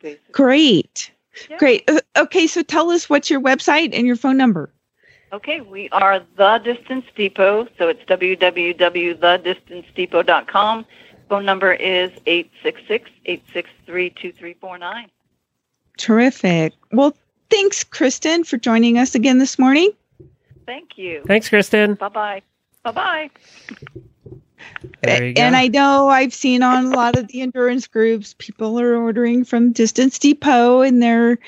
[0.01, 0.31] Basically.
[0.31, 1.11] great.
[1.49, 1.57] Yeah.
[1.57, 1.89] Great.
[1.89, 4.71] Uh, Okay, so tell us what's your website and your phone number.
[5.31, 10.85] Okay, we are the Distance Depot, so it's www.thedistancedepot.com.
[11.29, 15.05] Phone number is 866-863-2349.
[15.97, 16.73] Terrific.
[16.91, 17.15] Well,
[17.49, 19.91] thanks, Kristen, for joining us again this morning.
[20.65, 21.21] Thank you.
[21.27, 21.93] Thanks, Kristen.
[21.93, 22.41] Bye-bye.
[22.83, 23.29] Bye-bye.
[25.03, 29.43] And I know I've seen on a lot of the endurance groups, people are ordering
[29.45, 31.39] from Distance Depot, and they're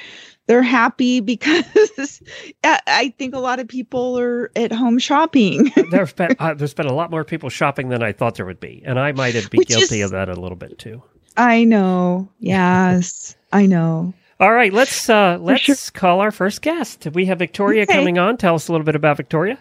[0.48, 2.22] they're happy because
[2.64, 5.72] I I think a lot of people are at home shopping.
[5.92, 8.60] there's been uh, there's been a lot more people shopping than I thought there would
[8.60, 11.02] be, and I might have been guilty is- of that a little bit too.
[11.38, 12.30] I know.
[12.40, 14.14] Yes, I know.
[14.40, 15.76] All right, let's uh, let's sure.
[15.94, 17.08] call our first guest.
[17.14, 17.94] We have Victoria Okay.
[17.94, 18.38] coming on.
[18.38, 19.58] Tell us a little bit about Victoria.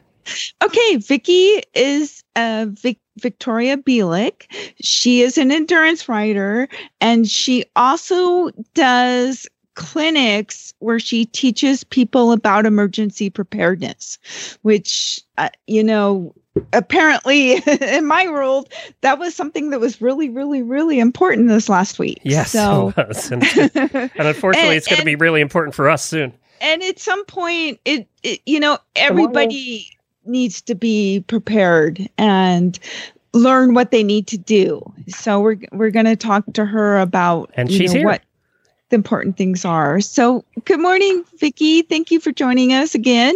[0.62, 4.46] Okay, Vicky is uh, Vic- Victoria Beelik.
[4.80, 6.68] She is an endurance rider,
[7.00, 14.18] and she also does clinics where she teaches people about emergency preparedness,
[14.62, 16.34] which, uh, you know,
[16.72, 18.68] apparently in my world,
[19.02, 22.18] that was something that was really, really, really important this last week.
[22.24, 22.92] Yes, So.
[22.96, 23.30] it was.
[23.30, 23.42] and,
[23.74, 26.32] and unfortunately, And- it's going to be really important for us soon.
[26.60, 29.88] and at some point it, it you know everybody
[30.24, 32.78] needs to be prepared and
[33.32, 34.82] learn what they need to do.
[35.08, 38.06] So we're we're going to talk to her about And you she's know, here.
[38.06, 38.22] what
[38.90, 40.00] the important things are.
[40.00, 41.82] So good morning, Vicki.
[41.82, 43.34] Thank you for joining us again.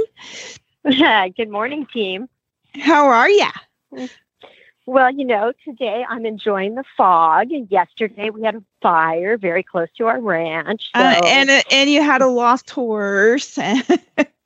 [0.84, 2.28] Good morning, team.
[2.74, 4.08] How are you?
[4.86, 7.48] Well, you know, today I'm enjoying the fog.
[7.70, 10.90] Yesterday we had a fire very close to our ranch.
[10.94, 13.58] So, Uh, and uh, and you had a lost horse.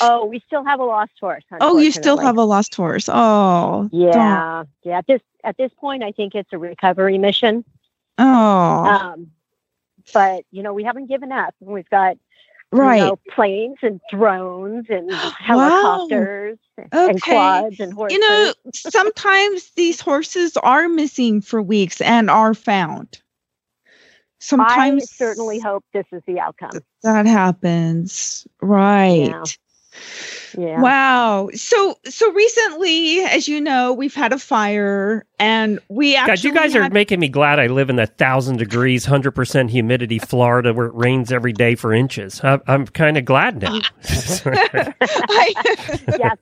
[0.00, 1.44] oh, we still have a lost horse.
[1.60, 3.08] oh, you still have a lost horse.
[3.12, 4.98] Oh, Yeah, yeah.
[4.98, 7.64] At this at this point, I think it's a recovery mission.
[8.18, 9.30] Oh, Um,
[10.12, 11.54] but you know, we haven't given up.
[11.60, 12.16] We've got
[12.72, 12.96] right.
[12.98, 17.18] you know, planes and drones and helicopters and Okay.
[17.20, 18.14] quads and horses.
[18.16, 23.20] you know, sometimes these horses are missing for weeks and are found.
[24.44, 26.72] Sometimes I certainly hope this is the outcome.
[27.02, 28.46] that happens.
[28.60, 29.32] Right.
[30.58, 30.82] Yeah.
[30.82, 31.48] Wow.
[31.54, 36.74] So so recently, as you know, we've had a fire and we actually God, you
[36.74, 40.74] guys are making me glad I live in the thousand degrees, hundred percent humidity Florida,
[40.74, 42.40] where it rains every day for inches.
[42.44, 43.80] I, I'm kind of glad now.
[44.04, 45.54] I,
[46.18, 46.36] yes.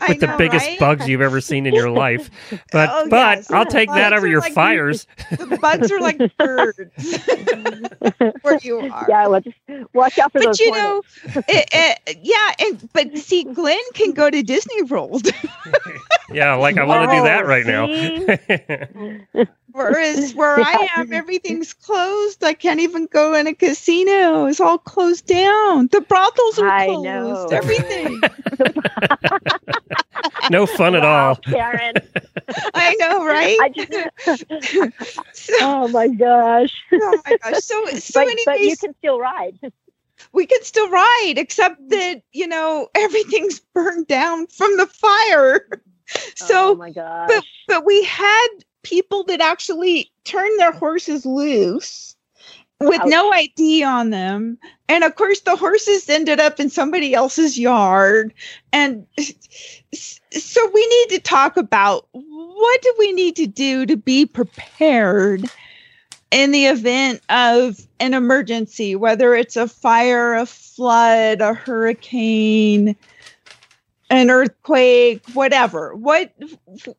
[0.00, 0.78] I With the know, biggest right?
[0.78, 2.30] bugs you've ever seen in your life,
[2.72, 3.50] but Oh, but yes.
[3.50, 5.06] I'll take that over your like- fires.
[5.30, 6.78] The bugs are like birds
[8.42, 9.06] where you are.
[9.08, 9.56] Yeah, well, just
[9.92, 10.60] watch out for but those.
[10.60, 11.26] you hornets.
[11.36, 11.68] know, it,
[12.06, 15.26] it, yeah, and but see, Glenn can go to Disney World,
[16.28, 17.86] Yeah, like I want to do that Oh, right now.
[17.86, 22.42] Oh, whereas where I am, everything's closed.
[22.44, 25.88] I can't even go in a casino; it's all closed down.
[25.92, 27.50] The brothels are I closed.
[27.50, 27.50] know.
[27.50, 28.28] Everything.
[30.48, 31.36] no fun at Wow, all.
[31.50, 31.94] Karen.
[32.74, 33.60] I know, right?
[33.60, 33.90] I just,
[35.32, 36.74] so, oh my gosh.
[36.92, 37.58] oh my gosh.
[37.60, 39.58] So, so but, but you can still ride.
[40.32, 45.68] we can still ride, except that you know everything's burned down from the fire.
[46.36, 48.46] So, oh my but but we had
[48.82, 52.14] people that actually turned their horses loose
[52.80, 53.08] with Ouch.
[53.08, 54.58] no ID on them.
[54.88, 58.32] And of course, the horses ended up in somebody else's yard.
[58.72, 59.06] And
[59.92, 65.44] so we need to talk about what do we need to do to be prepared
[66.30, 72.96] in the event of an emergency, whether it's a fire, a flood, a hurricane,
[74.10, 75.94] an earthquake, whatever.
[75.94, 76.32] What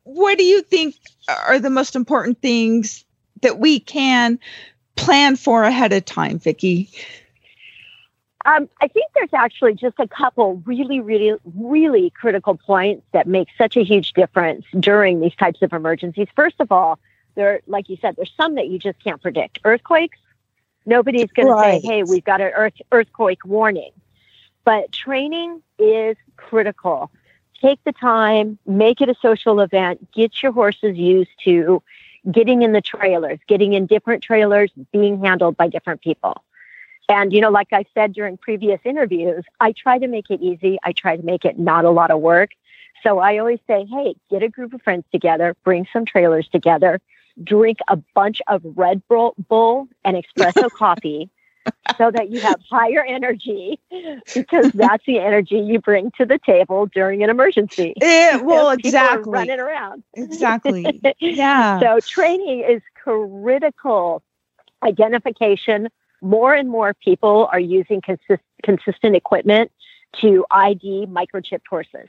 [0.04, 0.96] what do you think
[1.28, 3.04] are the most important things
[3.42, 4.38] that we can
[4.96, 6.90] plan for ahead of time, Vicki?
[8.44, 13.48] Um, I think there's actually just a couple really, really, really critical points that make
[13.58, 16.28] such a huge difference during these types of emergencies.
[16.34, 16.98] First of all,
[17.34, 19.58] there, like you said, there's some that you just can't predict.
[19.64, 20.18] Earthquakes,
[20.86, 21.82] nobody's going Right.
[21.82, 23.92] to say, "Hey, we've got an earth earthquake warning."
[24.68, 27.10] But training is critical.
[27.58, 31.82] Take the time, make it a social event, get your horses used to
[32.30, 36.44] getting in the trailers, getting in different trailers, being handled by different people.
[37.08, 40.76] And, you know, like I said during previous interviews, I try to make it easy.
[40.84, 42.50] I try to make it not a lot of work.
[43.02, 47.00] So I always say, hey, get a group of friends together, bring some trailers together,
[47.42, 51.30] drink a bunch of Red Bull, and espresso coffee
[51.98, 53.78] so that you have higher energy
[54.34, 57.94] because that's the energy you bring to the table during an emergency.
[58.08, 59.30] Eh, well, exactly.
[59.32, 60.02] running around.
[60.14, 61.00] Exactly.
[61.20, 61.80] Yeah.
[61.80, 64.22] So training is critical.
[64.82, 65.88] Identification.
[66.20, 69.70] More and more people are using consist- consistent equipment
[70.20, 72.08] to ID microchipped horses.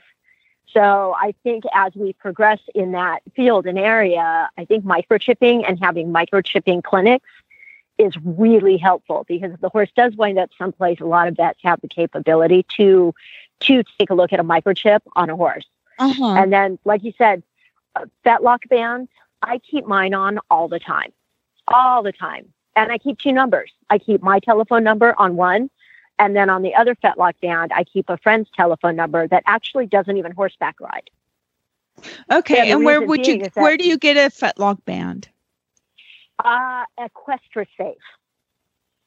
[0.72, 5.78] So I think as we progress in that field and area, I think microchipping and
[5.80, 7.28] having microchipping clinics
[8.00, 11.60] is really helpful because if the horse does wind up someplace, a lot of vets
[11.62, 13.14] have the capability to
[13.60, 15.66] to take a look at a microchip on a horse.
[15.98, 16.34] Uh-huh.
[16.34, 17.42] And then, like you said,
[17.94, 19.10] uh, fetlock bands,
[19.42, 21.12] I keep mine on all the time,
[21.68, 22.52] all the time.
[22.74, 23.70] And I keep two numbers.
[23.90, 25.68] I keep my telephone number on one.
[26.18, 29.86] And then on the other fetlock band, I keep a friend's telephone number that actually
[29.86, 31.10] doesn't even horseback ride.
[32.30, 32.66] Okay.
[32.66, 35.28] The and where would you where do you get a fetlock band?
[36.44, 37.96] Uh, Equestra Safe.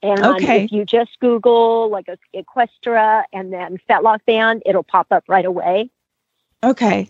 [0.02, 0.66] And Okay.
[0.66, 5.46] if you just Google like a Equestra and then fetlock band, it'll pop up right
[5.46, 5.90] away.
[6.64, 7.10] Okay.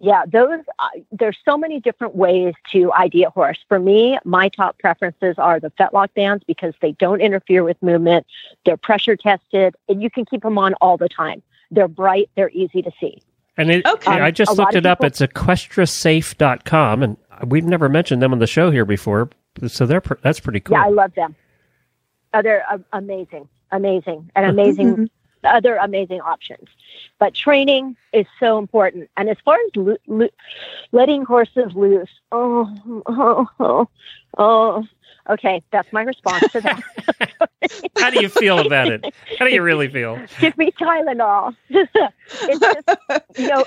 [0.00, 0.58] Yeah, those.
[0.80, 3.58] Uh, there's so many different ways to ID a horse.
[3.68, 8.26] For me, my top preferences are the fetlock bands because they don't interfere with movement.
[8.64, 11.42] They're pressure tested, and you can keep them on all the time.
[11.70, 12.28] They're bright.
[12.34, 13.22] They're easy to see.
[13.56, 14.10] And it, Okay.
[14.10, 14.98] I just Um, a lot looked of it up.
[14.98, 19.30] people- It's equestrisafe.com, and we've never mentioned them on the show here before.
[19.68, 20.76] So they're pr- that's pretty cool.
[20.76, 21.34] Yeah, I love them.
[22.32, 25.10] Uh, they're uh, amazing, amazing, and amazing.
[25.44, 26.68] other amazing options.
[27.18, 29.10] But training is so important.
[29.16, 30.28] And as far as lo- lo-
[30.92, 33.88] letting horses loose, oh, oh, oh,
[34.38, 34.84] oh.
[35.30, 36.82] Okay, that's my response to that.
[37.98, 39.14] How do you feel about it?
[39.38, 40.20] How do you really feel?
[40.38, 41.56] Give me Tylenol.
[41.70, 43.64] it's just, you know,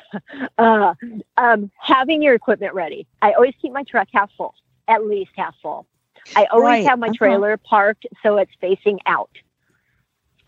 [0.58, 0.94] uh,
[1.36, 3.06] um, having your equipment ready.
[3.20, 4.54] I always keep my truck half full,
[4.88, 5.86] at least half full.
[6.36, 7.14] I always Right, have my uh-huh.
[7.16, 9.30] trailer parked so it's facing out.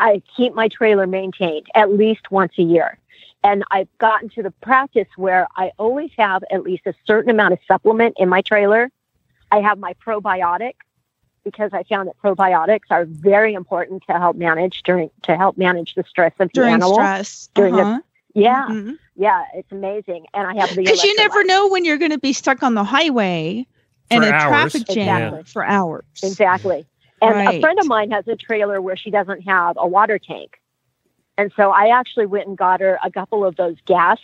[0.01, 2.99] I keep my trailer maintained at least once a year.
[3.43, 7.53] And I've gotten to the practice where I always have at least a certain amount
[7.53, 8.91] of supplement in my trailer.
[9.53, 10.75] I have my probiotic
[11.45, 15.95] because I found that probiotics are very important to help manage during to help manage
[15.95, 16.95] the stress of the During animal.
[16.95, 17.49] stress.
[17.55, 18.01] During the- uh-huh.
[18.35, 18.69] Yeah,
[19.17, 20.27] yeah, it's amazing.
[20.35, 21.47] And I have the Because you never electrolytes.
[21.47, 23.67] know when you're going to be stuck on the highway
[24.11, 24.73] in For a hours.
[24.73, 25.43] traffic jam Exactly.
[25.45, 26.05] for hours.
[26.23, 26.87] Exactly.
[27.23, 30.59] And a friend of mine has a trailer where she doesn't have a water tank.
[31.39, 34.19] And so I actually went and got her a couple of those gas,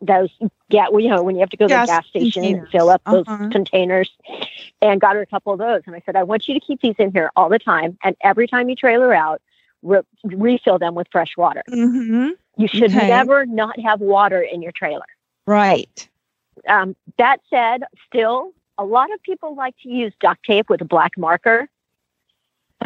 [0.00, 0.30] those
[0.70, 2.68] gas, well, you know, when you have to go to Gas the gas station and
[2.68, 3.48] fill up those Uh-huh.
[3.50, 4.10] containers,
[4.82, 5.82] and got her a couple of those.
[5.86, 7.98] And I said, I want you to keep these in here all the time.
[8.04, 9.40] And every time you trailer out,
[9.82, 11.62] re- refill them with fresh water.
[11.68, 13.08] hmm You should Okay.
[13.08, 15.06] never not have water in your trailer.
[15.46, 16.08] Right.
[16.68, 20.84] Um, that said, still, a lot of people like to use duct tape with a
[20.84, 21.68] black marker.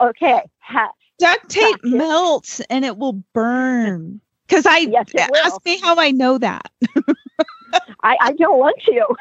[0.00, 0.42] okay.
[0.60, 4.20] Ha- Duct tape melts and it will burn.
[4.46, 5.06] Because I Yes,
[5.44, 6.70] ask me how I know that.
[8.02, 9.16] I, I don't want to.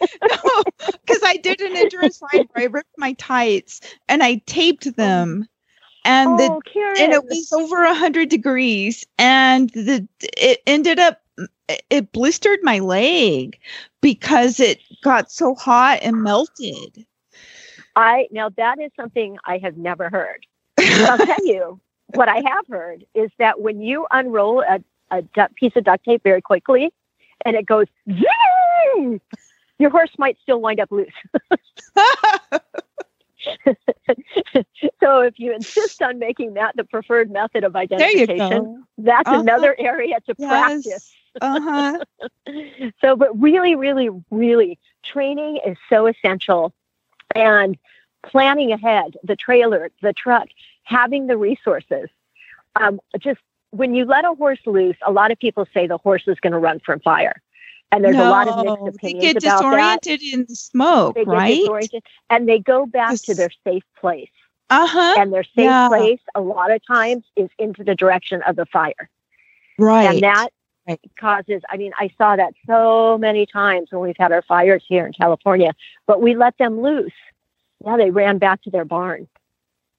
[1.06, 5.46] Because I did an endurance ride where I ripped my tights and I taped them,
[6.04, 6.96] and the oh, Karen.
[6.98, 11.22] and it was over a hundred degrees, and the it ended up
[11.90, 13.58] it blistered my leg
[14.00, 17.06] because it got so hot and melted.
[17.96, 20.46] I now that is something I have never heard.
[20.78, 21.80] I'll tell you
[22.14, 26.22] what I have heard is that when you unroll a, a piece of duct tape
[26.22, 26.92] very quickly,
[27.44, 29.20] and it goes, zoom,
[29.78, 31.08] your horse might still wind up loose.
[35.02, 39.32] so if you insist on making that the preferred method of identification, that's Uh-huh.
[39.32, 41.02] another area to practice.
[41.40, 42.00] Uh huh.
[43.00, 46.72] so but really really really training is so essential
[47.34, 47.76] and
[48.26, 50.48] planning ahead the trailer the truck
[50.84, 52.08] having the resources
[52.80, 56.24] um, just when you let a horse loose a lot of people say the horse
[56.26, 57.40] is going to run from fire
[57.92, 61.16] and there's a lot of No, mixed they get about that disoriented in the smoke,
[61.16, 61.62] they get right?
[61.62, 64.30] disoriented and they go back to their safe place
[64.70, 65.16] Uh huh.
[65.16, 65.88] and their safe Yeah.
[65.88, 69.10] place a lot of times is into the direction of the fire
[69.78, 70.06] Right.
[70.08, 70.50] and that
[70.88, 71.00] Right.
[71.18, 75.06] causes i mean i saw that so many times when we've had our fires here
[75.06, 75.72] in california
[76.06, 77.12] but we let them loose
[77.84, 79.28] yeah they ran back to their barn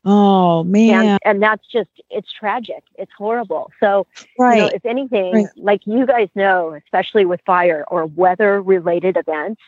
[0.05, 1.05] oh man.
[1.05, 4.05] and and that's just it's tragic it's horrible so
[4.37, 4.55] right.
[4.55, 5.47] you know if anything Right.
[5.55, 9.61] like you guys know especially with fire or weather related events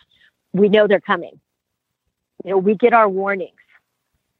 [0.54, 1.39] we know they're coming
[2.43, 3.52] you know we get our warnings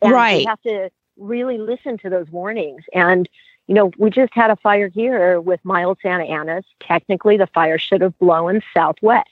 [0.02, 0.38] and Right.
[0.38, 3.28] we have to really listen to those warnings and
[3.68, 7.78] you know we just had a fire here with mild santa anas technically the fire
[7.78, 9.30] should have blown southwest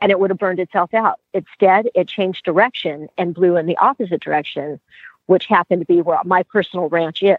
[0.00, 3.76] and it would have burned itself out instead it changed direction and blew in the
[3.78, 4.80] opposite direction
[5.26, 7.36] which happened to be where my personal ranch is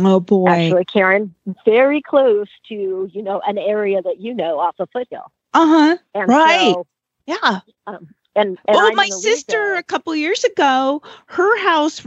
[0.00, 0.48] oh boy.
[0.48, 5.32] actually, Karen, very close to you know an area that you know off of Foothill.
[5.52, 5.96] Uh huh.
[6.14, 6.74] And Right.
[6.74, 6.86] So,
[7.26, 7.60] Yeah.
[7.86, 12.06] um, and, and well, I'm my sister a couple years ago, her house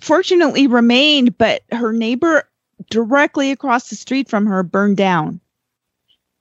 [0.00, 2.48] fortunately remained, but her neighbor
[2.90, 5.40] directly across the street from her burned down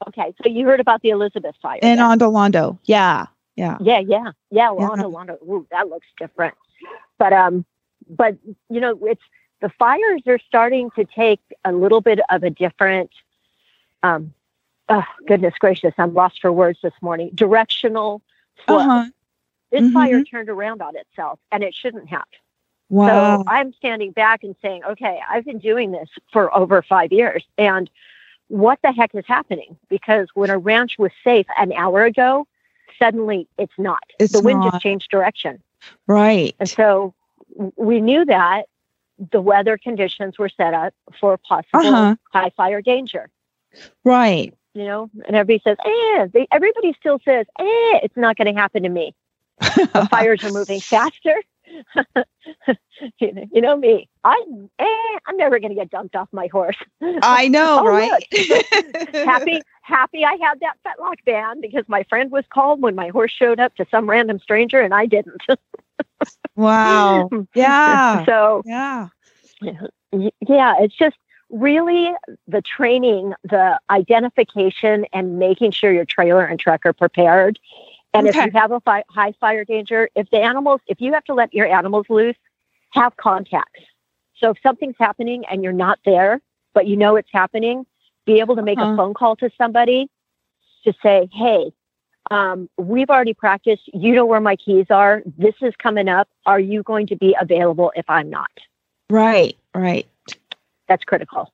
[0.07, 1.79] Okay, so you heard about the Elizabeth fire?
[1.81, 1.97] in.
[1.99, 2.77] Ondolondo.
[2.83, 3.27] Yeah.
[3.55, 3.77] Yeah.
[3.79, 4.71] Yeah, yeah, yeah.
[4.71, 5.03] Well, Yeah.
[5.05, 6.55] on ooh, that looks different.
[7.17, 7.65] But um,
[8.09, 8.37] but
[8.69, 9.21] you know, it's
[9.61, 13.11] the fires are starting to take a little bit of a different.
[14.03, 14.33] Um,
[14.89, 17.31] oh goodness gracious, I'm lost for words this morning.
[17.33, 18.21] Directional
[18.65, 18.77] flow.
[18.77, 19.05] Uh huh.
[19.71, 19.93] This Mhm.
[19.93, 22.25] fire turned around on itself, and it shouldn't have.
[22.89, 23.07] Wow.
[23.07, 27.43] So I'm standing back and saying, okay, I've been doing this for over five years.
[27.57, 27.89] And
[28.49, 29.75] what the heck is happening?
[29.89, 32.45] Because when a ranch was safe an hour ago,
[32.99, 34.03] suddenly it's not.
[34.19, 34.73] It's the wind not.
[34.73, 35.59] just changed direction.
[36.05, 36.55] right.
[36.59, 37.15] And so
[37.75, 38.65] we knew that
[39.31, 42.15] the weather conditions were set up for possible Uh-huh.
[42.31, 43.29] high fire danger.
[44.03, 44.53] Right.
[44.73, 48.59] You know, and everybody says, eh, they, everybody still says, eh, it's not going to
[48.59, 49.13] happen to me.
[49.59, 51.35] The fires are moving faster.
[53.19, 54.09] you, know, me.
[54.23, 56.77] I'm, eh, I'm never going to get dumped off my horse.
[57.01, 58.23] I know, Oh, right?
[59.13, 63.31] happy, happy I had that fetlock ban because my friend was called when my horse
[63.31, 65.41] showed up to some random stranger and I didn't.
[66.55, 67.33] Wow.
[67.55, 68.25] Yeah.
[68.25, 69.09] so, Yeah.
[69.61, 71.15] Yeah, it's just
[71.49, 72.11] really
[72.47, 77.59] the training, the identification, and making sure your trailer and truck are prepared.
[78.13, 78.39] And Okay.
[78.39, 81.33] if you have a fi- high fire danger, if the animals, if you have to
[81.33, 82.35] let your animals loose,
[82.91, 83.81] have contacts.
[84.37, 86.41] So if something's happening and you're not there,
[86.73, 87.85] but you know it's happening,
[88.25, 88.93] be able to make Uh-huh.
[88.93, 90.09] a phone call to somebody
[90.85, 91.71] to say, hey,
[92.31, 93.83] um, we've already practiced.
[93.93, 95.21] You know where my keys are.
[95.37, 96.27] This is coming up.
[96.45, 98.51] Are you going to be available if I'm not?
[99.09, 100.07] Right, right.
[100.87, 101.51] That's critical.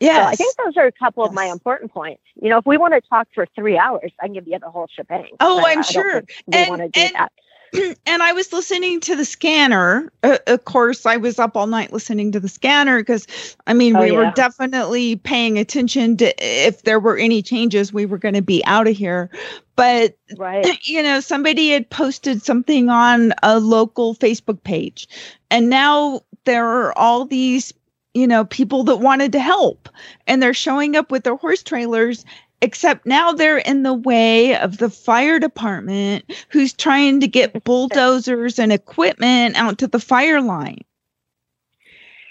[0.00, 0.24] Yeah.
[0.24, 2.22] So I think those are a couple of my important points.
[2.40, 4.70] You know, if we want to talk for three hours, I can give you the
[4.70, 5.28] whole shebang.
[5.40, 6.22] Oh, I I'm don't sure.
[6.52, 7.32] And- want to do and- that.
[8.06, 10.12] and I was listening to the scanner.
[10.22, 13.26] Uh, of course, I was up all night listening to the scanner because,
[13.66, 18.06] I mean, Oh, we were definitely paying attention to if there were any changes, we
[18.06, 19.30] were going to be out of here.
[19.76, 20.66] But, Right.
[20.86, 25.08] you know, somebody had posted something on a local Facebook page,
[25.50, 27.72] and now there are all these,
[28.14, 29.88] you know, people that wanted to help,
[30.26, 32.24] and they're showing up with their horse trailers
[32.62, 38.58] except now they're in the way of the fire department who's trying to get bulldozers
[38.58, 40.80] and equipment out to the fire line.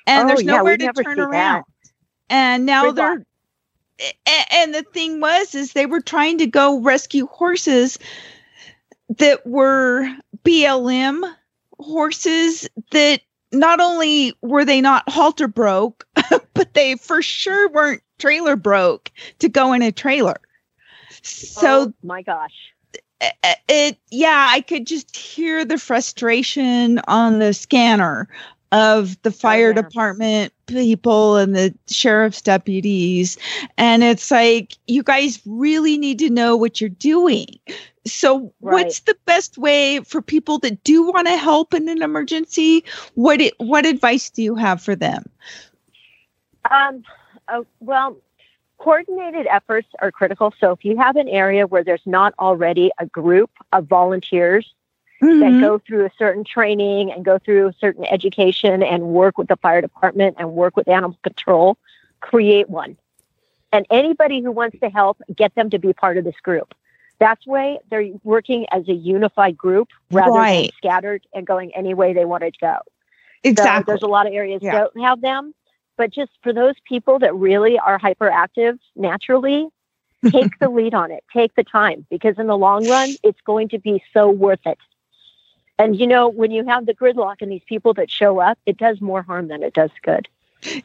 [0.05, 1.65] And Oh, there's nowhere we to turn around.
[2.30, 3.25] And now We've they're
[4.51, 7.99] and the thing was is they were trying to go rescue horses
[9.17, 10.09] that were
[10.43, 11.21] BLM
[11.80, 13.21] horses that
[13.51, 16.05] not only were they not halter broke,
[16.53, 20.39] but they for sure weren't trailer broke to go in a trailer.
[21.21, 22.73] So oh, my gosh.
[23.21, 28.30] uh, it yeah i could just hear the frustration on the scanner
[28.71, 29.82] of the fire yeah.
[29.82, 33.38] department people and the sheriff's deputies
[33.77, 37.47] and it's like you guys really need to know what you're doing
[38.05, 42.84] so what's the best way for people that do want to help in an emergency
[43.15, 45.23] what it, what advice do you have for them
[46.70, 47.03] Um,
[47.47, 48.18] uh, well,
[48.78, 50.53] coordinated efforts are critical.
[50.60, 54.74] So if you have an area where there's not already a group of volunteers
[55.22, 55.62] that Mhm.
[55.62, 59.57] go through a certain training and go through a certain education and work with the
[59.57, 61.78] fire department and work with animal control,
[62.22, 62.97] create one.
[63.72, 66.74] And anybody who wants to help, get them to be part of this group.
[67.20, 72.14] That's way they're working as a unified group rather than scattered and going any way
[72.14, 72.78] they want to go.
[73.43, 74.72] So exactly there's a lot of areas Yeah.
[74.72, 75.53] don't have them,
[75.99, 79.67] but just for those people that really are hyperactive naturally,
[80.31, 81.25] take the lead on it.
[81.33, 84.77] Take the time because in the long run, it's going to be so worth it.
[85.77, 88.77] And you know, when you have the gridlock and these people that show up, it
[88.77, 90.29] does more harm than it does good.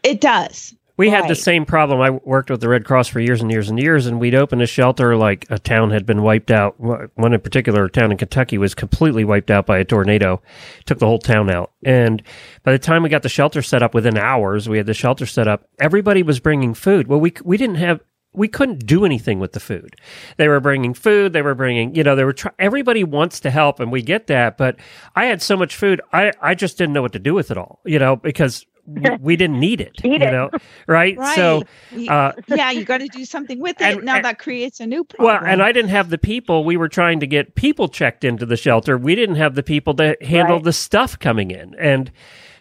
[0.02, 2.00] it does We had the same problem.
[2.00, 4.60] I worked with the Red Cross for years and years and years, and we'd open
[4.60, 6.78] a shelter like a town had been wiped out.
[6.78, 10.40] One in particular, a town in Kentucky, was completely wiped out by a tornado,
[10.84, 11.72] took the whole town out.
[11.84, 12.22] And
[12.62, 15.26] by the time we got the shelter set up, within hours, we had the shelter
[15.26, 15.68] set up.
[15.80, 17.08] Everybody was bringing food.
[17.08, 18.00] Well, we we didn't have.
[18.32, 19.96] We couldn't do anything with the food.
[20.38, 21.32] They were bringing food.
[21.32, 22.32] They were bringing, you know, they were.
[22.32, 24.56] Try- everybody wants to help, and we get that.
[24.56, 24.76] But
[25.16, 27.58] I had so much food, I I just didn't know what to do with it
[27.58, 30.50] all, you know, because we, didn't need it, you know,
[30.86, 31.16] right?
[31.16, 31.62] right So
[32.08, 34.86] uh, yeah you got to do something with it And- now and- that creates a
[34.86, 36.64] new problem well, and I didn't have the people.
[36.64, 38.98] We were trying to get people checked into the shelter.
[38.98, 40.64] We didn't have the people to handle Right.
[40.64, 41.74] the stuff coming in.
[41.78, 42.12] And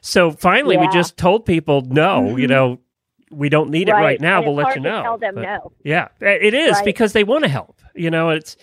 [0.01, 2.39] so finally we just told people, no, Mm-hmm.
[2.39, 2.79] you know,
[3.31, 4.37] we don't need it right now.
[4.37, 5.01] And we'll let you know.
[5.03, 5.71] Tell them But, no.
[5.83, 6.85] Yeah, it is Right.
[6.85, 7.81] because they want to help.
[7.95, 8.55] You know, it's,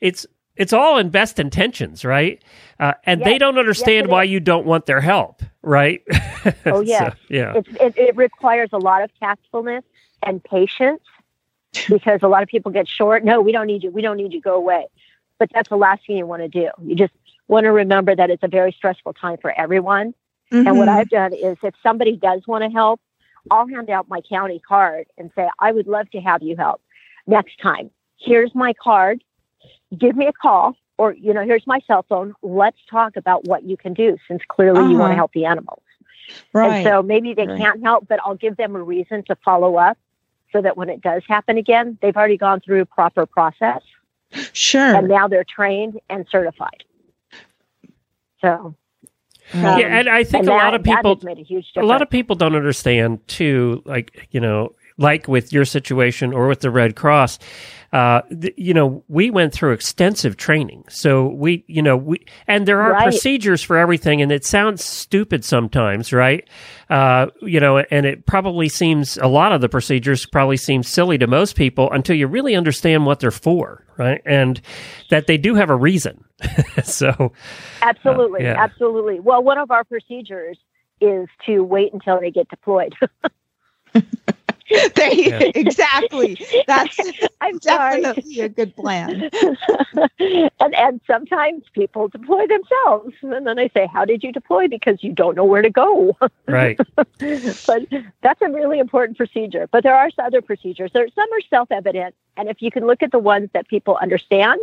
[0.00, 0.26] it's,
[0.56, 2.42] it's all in best intentions, right?
[2.78, 4.30] Uh, and they don't understand it why is.
[4.30, 6.02] you don't want their help, right?
[6.66, 7.16] Oh, So, yes.
[7.28, 7.54] yeah.
[7.56, 9.84] It's, it, it requires a lot of tactfulness
[10.24, 11.00] and patience
[11.88, 13.24] because a lot of people get short.
[13.24, 13.90] No, we don't need you.
[13.92, 14.40] We don't need you.
[14.40, 14.86] Go away.
[15.38, 16.68] But that's the last thing you want to do.
[16.82, 17.12] You just
[17.46, 20.14] want to remember that it's a very stressful time for everyone.
[20.50, 20.96] And what Mhm.
[20.98, 23.00] I've done is if somebody does want to help,
[23.50, 26.82] I'll hand out my county card and say, I would love to have you help
[27.26, 27.90] next time.
[28.18, 29.22] Here's my card.
[29.98, 32.34] Give me a call or, you know, here's my cell phone.
[32.42, 35.08] Let's talk about what you can do since clearly you want Uh-huh.
[35.12, 35.82] to help the animals.
[36.52, 37.58] right And so maybe they Right.
[37.58, 39.98] can't help, but I'll give them a reason to follow up
[40.52, 43.82] so that when it does happen again, they've already gone through proper process
[44.52, 46.84] sure and now they're trained and certified.
[48.40, 48.74] So,
[49.54, 49.74] Right.
[49.74, 52.00] um, yeah, and I think and a lot of people made a huge a lot
[52.00, 56.70] of people don't understand too like you know like with your situation or with the
[56.70, 57.38] red cross
[57.92, 62.66] uh, th- you know we went through extensive training so we you know we and
[62.66, 63.02] there are Right.
[63.04, 66.48] procedures for everything and it sounds stupid sometimes right
[66.90, 71.18] uh, you know and it probably seems a lot of the procedures probably seem silly
[71.18, 74.60] to most people until you really understand what they're for right and
[75.10, 76.24] that they do have a reason
[76.84, 77.32] so
[77.82, 78.56] Absolutely, yeah.
[78.58, 79.20] absolutely.
[79.20, 80.56] Well, one of our procedures
[81.00, 82.94] is to wait until they get deployed.
[84.94, 85.50] There you- Yeah.
[85.54, 86.38] exactly.
[86.66, 86.98] That's
[87.40, 88.02] I'm sorry.
[88.02, 89.30] definitely a good plan.
[90.18, 95.02] and and sometimes people deploy themselves, and then I say, "How did you deploy?" Because
[95.02, 96.16] you don't know where to go.
[96.46, 96.78] Right.
[97.18, 97.82] but
[98.22, 99.68] that's a really important procedure.
[99.70, 100.92] But there are other procedures.
[100.92, 104.60] There some are self-evident, and if you can look at the ones that people understand,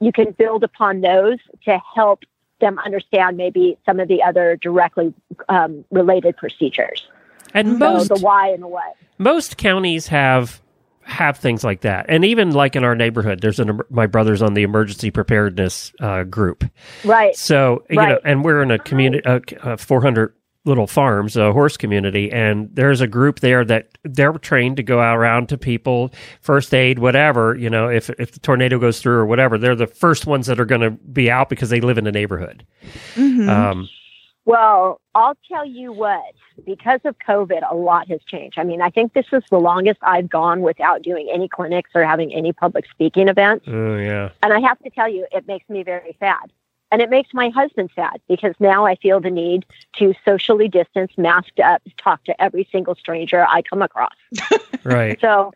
[0.00, 2.24] you can build upon those to help
[2.60, 5.14] them understand maybe some of the other directly
[5.48, 7.06] um, related procedures.
[7.54, 8.96] And So most the why and the what.
[9.18, 10.60] most counties have
[11.02, 14.54] have things like that, and even like in our neighborhood, there's an my brother's on
[14.54, 16.64] the emergency preparedness uh, group.
[17.04, 17.34] Right.
[17.34, 20.32] So you know, and we're in a community, uh, uh, 400
[20.66, 25.00] little farms, a horse community, and there's a group there that they're trained to go
[25.00, 27.56] out around to people, first aid, whatever.
[27.56, 30.60] You know, if if the tornado goes through or whatever, they're the first ones that
[30.60, 32.64] are going to be out because they live in the neighborhood.
[33.16, 33.48] Mhm.
[33.48, 33.88] Um,
[34.46, 36.34] Well, I'll tell you what,
[36.64, 38.58] because of COVID, a lot has changed.
[38.58, 42.04] I mean, I think this is the longest I've gone without doing any clinics or
[42.04, 43.66] having any public speaking events.
[43.68, 46.52] oh yeah, And I have to tell you, it makes me very sad.
[46.92, 49.64] And it makes my husband sad because now I feel the need
[49.98, 54.14] to socially distance, masked up, talk to every single stranger I come across.
[54.82, 55.16] right.
[55.20, 55.52] So,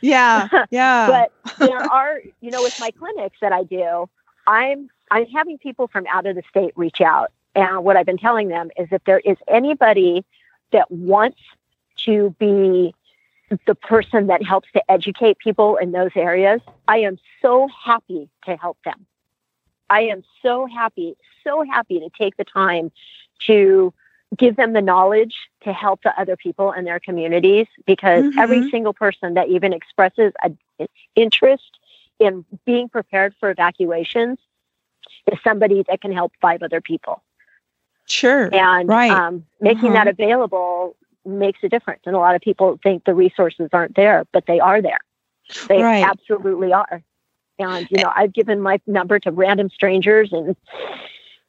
[0.00, 1.28] Yeah, yeah.
[1.48, 4.08] but there are, you know, with my clinics that I do,
[4.46, 8.18] I'm I'm having people from out of the state reach out, and what I've been
[8.18, 10.24] telling them is if there is anybody
[10.72, 11.40] that wants
[12.04, 12.94] to be
[13.66, 18.56] the person that helps to educate people in those areas, I am so happy to
[18.56, 19.06] help them.
[19.88, 22.92] I am so happy, so happy to take the time
[23.46, 23.92] to
[24.36, 28.70] give them the knowledge to help the other people in their communities because every Mhm.
[28.70, 30.56] single person that even expresses an
[31.16, 31.80] interest
[32.20, 34.38] in being prepared for evacuations
[35.32, 37.22] is somebody that can help five other people
[38.10, 38.48] sure.
[38.52, 39.10] and Right.
[39.12, 40.04] um, making Uh-huh.
[40.04, 44.24] that available makes a difference and a lot of people think the resources aren't there
[44.32, 45.00] but they are there
[45.68, 46.02] they Right.
[46.02, 47.02] absolutely are
[47.58, 50.56] and you know i've given my number to random strangers in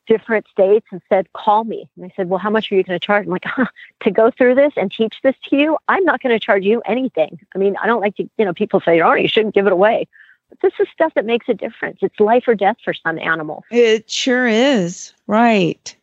[0.07, 2.99] different states and said call me and they said well how much are you going
[2.99, 3.45] to charge i'm like
[4.01, 6.81] to go through this and teach this to you i'm not going to charge you
[6.85, 9.65] anything i mean i don't like to you know people say oh you shouldn't give
[9.67, 10.05] it away
[10.49, 13.63] but this is stuff that makes a difference it's life or death for some animals
[13.71, 15.13] It sure is.
[15.27, 15.95] Right.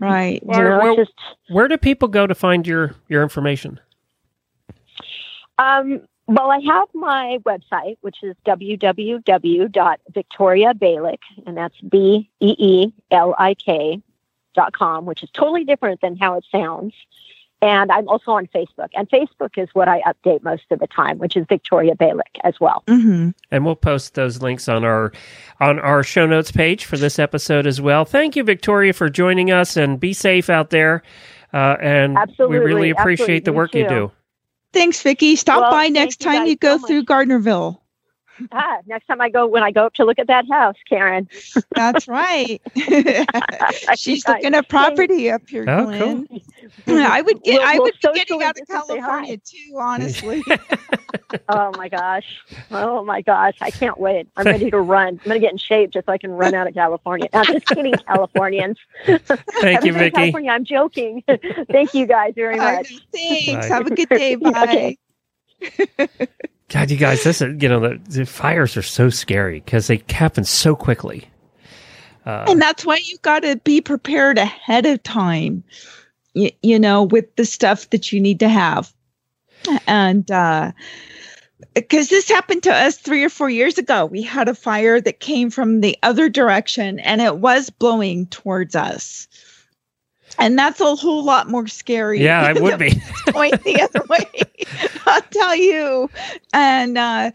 [0.00, 0.44] Right.
[0.44, 1.12] Where- where- just
[1.48, 3.78] Where do people go to find your your information?
[5.58, 13.34] Um, well, I have my website, which is www.victoriabeelik, and that's B E E L
[13.38, 14.00] I K
[14.54, 16.94] dot com, which is totally different than how it sounds.
[17.64, 21.16] And I'm also on Facebook, and Facebook is what I update most of the time,
[21.18, 22.82] which is Victoria Beelik as well.
[22.86, 25.12] hmm and we'll post those links on our
[25.60, 28.04] on our show notes page for this episode as well.
[28.04, 31.02] Thank you, Victoria, for joining us, and be safe out there.
[31.54, 33.40] Uh, and Absolutely, we really appreciate absolutely.
[33.40, 34.12] the work you do.
[34.74, 35.36] Thanks, Vicki.
[35.36, 36.88] Stop Well, by next you time you go so much.
[36.88, 37.78] through Gardnerville.
[38.52, 41.28] Ah, next time I go, when I go up to look at that house, Karen,
[41.74, 42.60] That's right.
[43.96, 46.28] She's looking at property up here, Oh, Glenn.
[46.88, 47.54] I would get.
[47.58, 49.06] We'll- I we'll would be socially getting out of distance say hi.
[49.06, 49.78] California too.
[49.78, 50.42] Honestly.
[51.48, 52.42] Oh my gosh.
[52.70, 53.56] Oh my gosh.
[53.60, 54.28] I can't wait.
[54.36, 55.08] I'm ready to run.
[55.08, 57.28] I'm going to get in shape just so I can run out of California.
[57.32, 58.78] I'm just kidding, Californians.
[59.04, 60.10] Thank you, Haven't been to Vicky.
[60.12, 60.50] California.
[60.50, 61.24] I'm joking.
[61.72, 62.90] Thank you guys very much.
[62.90, 62.98] know.
[63.12, 63.66] Thanks.
[63.68, 63.74] Bye.
[63.74, 64.36] Have a good day.
[64.36, 64.96] Bye.
[65.60, 66.28] Okay.
[66.74, 70.02] God, you guys, this is you know the, the fires are so scary because they
[70.08, 71.28] happen so quickly.
[72.26, 75.62] Uh, and that's why you got to be prepared ahead of time
[76.32, 78.92] you, you know with the stuff that you need to have.
[79.86, 80.72] And uh
[81.74, 84.06] because this happened to us three or four years ago.
[84.06, 88.74] We had a fire that came from the other direction and it was blowing towards
[88.74, 89.28] us
[90.38, 93.00] and that's a whole lot more scary yeah, it would be.
[93.28, 94.26] point the other way.
[95.06, 96.10] I'll tell you.
[96.52, 97.30] And uh,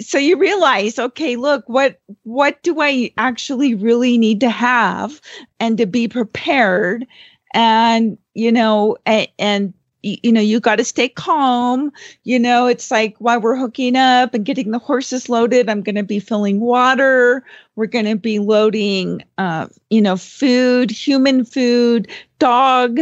[0.00, 5.20] so you realize, okay, look, what what do I actually really need to have,
[5.58, 7.06] and to be prepared,
[7.54, 9.74] and you know, and, and
[10.04, 11.92] y- you know, you got to stay calm.
[12.24, 15.96] You know, it's like while we're hooking up and getting the horses loaded, I'm going
[15.96, 17.44] to be filling water.
[17.76, 22.98] We're going to be loading, uh, you know, food, human food, dog,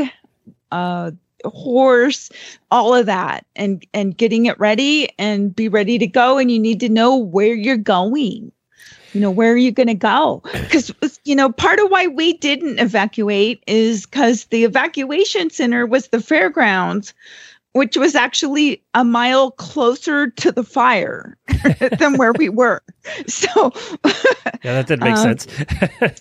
[0.72, 1.11] uh,
[1.44, 2.30] horse,
[2.70, 6.38] all of that, and and getting it ready and be ready to go.
[6.38, 8.53] And you need to know where you're going.
[9.12, 10.42] You know, where are you going to go?
[10.52, 10.92] Because,
[11.24, 16.20] you know, part of why we didn't evacuate is because the evacuation center was the
[16.20, 17.14] fairgrounds,
[17.72, 21.36] which was actually a mile closer to the fire
[21.98, 22.82] than where we were.
[23.26, 23.72] So,
[24.62, 25.46] Yeah, that did make Um, sense.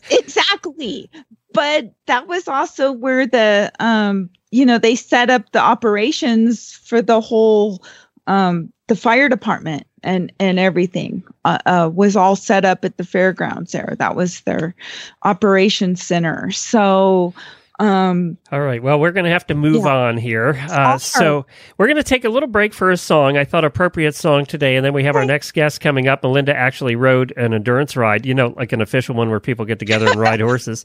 [0.12, 1.10] exactly
[1.54, 7.02] but that was also where the um you know they set up the operations for
[7.02, 7.84] the whole
[8.28, 13.06] um the fire department and and everything uh, uh, was all set up at the
[13.06, 13.96] fairgrounds there.
[14.00, 14.76] That was their
[15.24, 16.52] operations center.
[16.52, 17.34] So
[17.80, 18.82] um All right.
[18.82, 19.96] Well, we're going to have to move Yeah.
[19.96, 20.60] on here.
[20.70, 21.46] Uh, so
[21.78, 23.38] we're going to take a little break for a song.
[23.38, 26.24] I thought appropriate song today, and then we have our next guest coming up.
[26.24, 28.26] Melinda actually rode an endurance ride.
[28.26, 30.84] You know, like an official one where people get together and ride horses.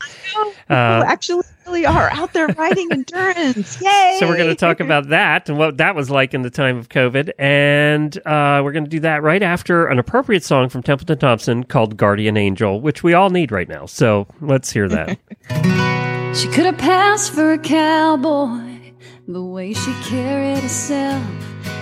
[0.69, 5.09] Uh, actually really are out there riding endurance yay So we're going to talk about
[5.09, 8.85] that and what that was like in the time of COVID, and uh, we're going
[8.85, 13.03] to do that right after an appropriate song from Templeton Thompson called "Guardian Angel," which
[13.03, 13.87] we all need right now.
[13.87, 15.19] So let's hear that.
[16.35, 18.95] She could have passed for a cowboy,
[19.29, 21.23] the way she carried herself,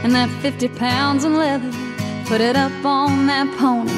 [0.03, 1.71] and that 50 pounds of leather,
[2.27, 3.93] put it up on that pony,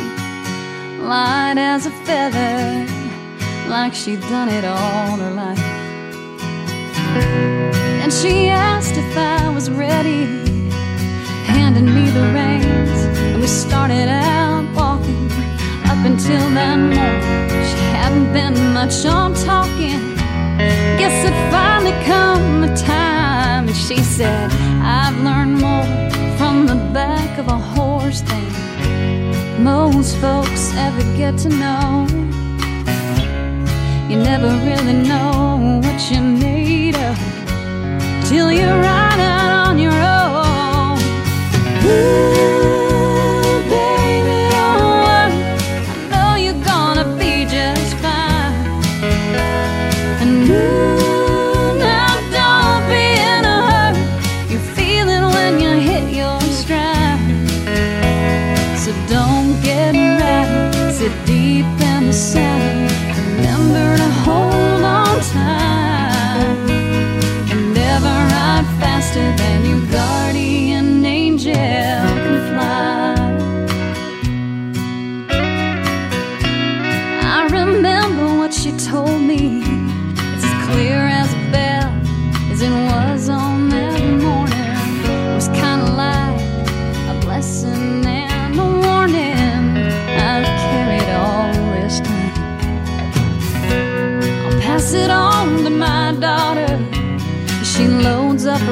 [1.09, 2.87] light as a feather,
[3.71, 5.59] like she'd done it all her life.
[8.03, 10.27] And she asked if I was ready,
[11.47, 15.33] handed me the reins, and we started out walking
[15.87, 17.49] up until that morning.
[17.71, 20.12] She hadn't been much on talking.
[20.99, 24.51] Guess it finally come a time, and she said,
[24.83, 25.85] I've learned more
[26.39, 32.07] from the back of a horse than most folks ever get to know.
[34.09, 37.17] You never really know what you're made of
[38.29, 40.99] till you ride out on your own.
[41.85, 42.32] Ooh,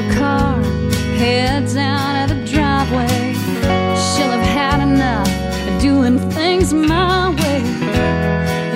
[0.00, 0.62] her car,
[1.18, 3.34] heads out of the driveway.
[4.00, 5.28] She'll have had enough
[5.68, 7.62] of doing things my way.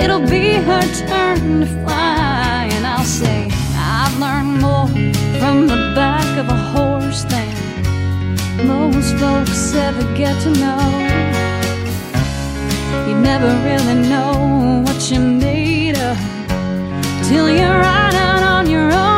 [0.02, 4.88] It'll be her turn to fly, and I'll say, I've learned more
[5.40, 10.82] from the back of a horse than most folks ever get to know.
[13.08, 16.18] You never really know what you're made of
[17.28, 19.13] till you're out on your own.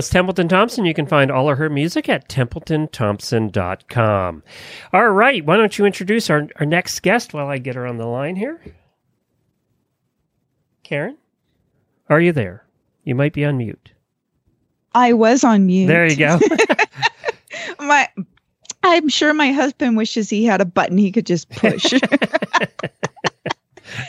[0.00, 0.86] Was Templeton Thompson.
[0.86, 4.42] You can find all of her music at templetonthompson.com.
[4.94, 5.44] All right.
[5.44, 8.34] Why don't you introduce our, our next guest while I get her on the line
[8.34, 8.62] here?
[10.82, 11.18] Karen?
[12.08, 12.64] Are you there?
[13.04, 13.92] You might be on mute.
[14.94, 15.88] I was on mute.
[15.88, 16.40] There you go.
[17.78, 18.08] My
[18.82, 21.92] I'm sure my husband wishes he had a button he could just push.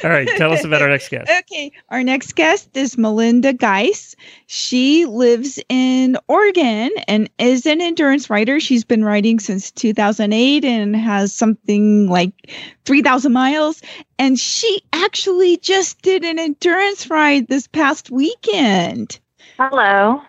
[0.04, 1.32] All right, tell us about our next guest.
[1.42, 4.16] Okay, our next guest is Melinda Guice.
[4.48, 8.60] She lives in Oregon and is an endurance rider.
[8.60, 12.52] She's been riding since 2008 and has something like
[12.86, 13.82] 3,000 miles.
[14.18, 19.20] And she actually just did an endurance ride this past weekend.
[19.58, 20.22] Hello.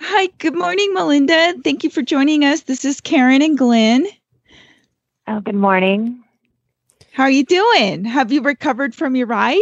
[0.00, 1.54] Hi, good morning, Melinda.
[1.62, 2.62] Thank you for joining us.
[2.62, 4.06] This is Karen and Glenn.
[5.28, 6.21] Oh, good morning.
[7.12, 8.04] How are you doing?
[8.04, 9.58] Have you recovered from your ride?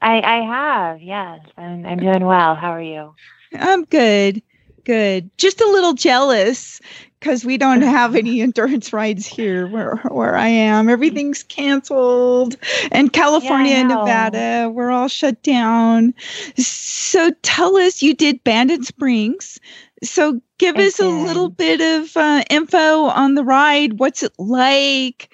[0.00, 1.40] I I have, yes.
[1.56, 2.54] I'm I'm doing well.
[2.54, 3.14] How are you?
[3.54, 4.42] I'm good.
[4.84, 5.30] Good.
[5.36, 6.80] Just a little jealous
[7.18, 10.88] because we don't have any endurance rides here where where I am.
[10.88, 12.56] Everything's canceled.
[12.90, 13.88] And California and.
[13.88, 16.14] Nevada, we're all shut down.
[16.56, 19.60] So tell us you did Bandit Springs.
[20.02, 23.98] So give I us a little bit of uh, info on the ride.
[23.98, 25.30] What's it like?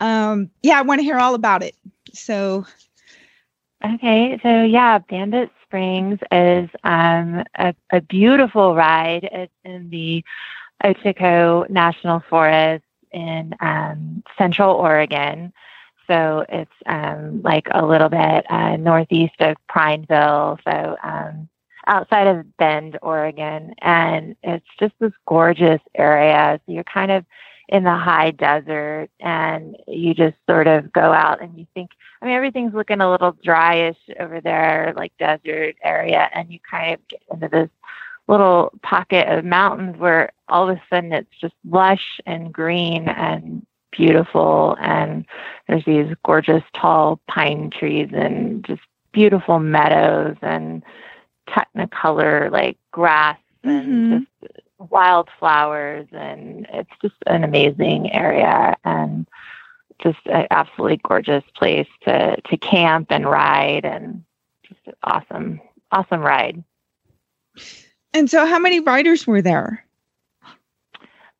[0.00, 1.76] Um, yeah, I want to hear all about it.
[2.12, 2.64] So
[3.82, 9.26] Okay, so yeah, Bandit Springs is um, a, a beautiful ride.
[9.32, 10.22] It's in the
[10.84, 15.52] Ochoco National Forest in um, Central Oregon.
[16.06, 21.48] So it's um, like a little bit uh, northeast of Prineville, so um,
[21.86, 23.74] outside of Bend, Oregon.
[23.80, 26.60] And it's just this gorgeous area.
[26.66, 27.24] So you're kind of
[27.70, 31.90] in the high desert and you just sort of go out and you think,
[32.20, 36.94] I mean, everything's looking a little dryish over there, like desert area, and you kind
[36.94, 37.70] of get into this
[38.26, 43.64] little pocket of mountains where all of a sudden it's just lush and green and
[43.92, 45.24] beautiful, and
[45.68, 50.82] there's these gorgeous tall pine trees and just beautiful meadows and
[51.48, 54.26] technicolor like grass and Mhm.
[54.42, 59.26] just wildflowers, and it's just an amazing area and
[60.02, 64.24] just an absolutely gorgeous place to to camp and ride and
[64.66, 65.60] just an awesome
[65.92, 66.62] awesome ride.
[68.14, 69.84] And so how many riders were there?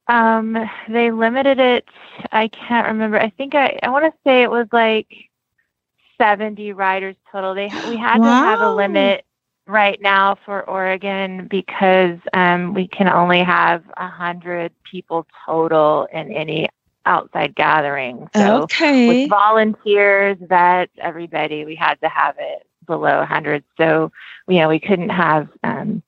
[0.08, 0.56] um
[0.88, 1.84] they limited it
[2.32, 3.18] i can't remember.
[3.18, 5.06] I think i i want to say it was like
[6.20, 7.54] 70 riders total.
[7.54, 9.24] They we had to have a limit
[9.70, 16.32] right now for oregon because um we can only have a hundred people total in
[16.32, 16.68] any
[17.06, 19.06] outside gathering so okay.
[19.06, 23.64] with volunteers, vets, everybody, we had to have it below 100.
[23.78, 24.12] So,
[24.48, 26.02] you know, we couldn't have um,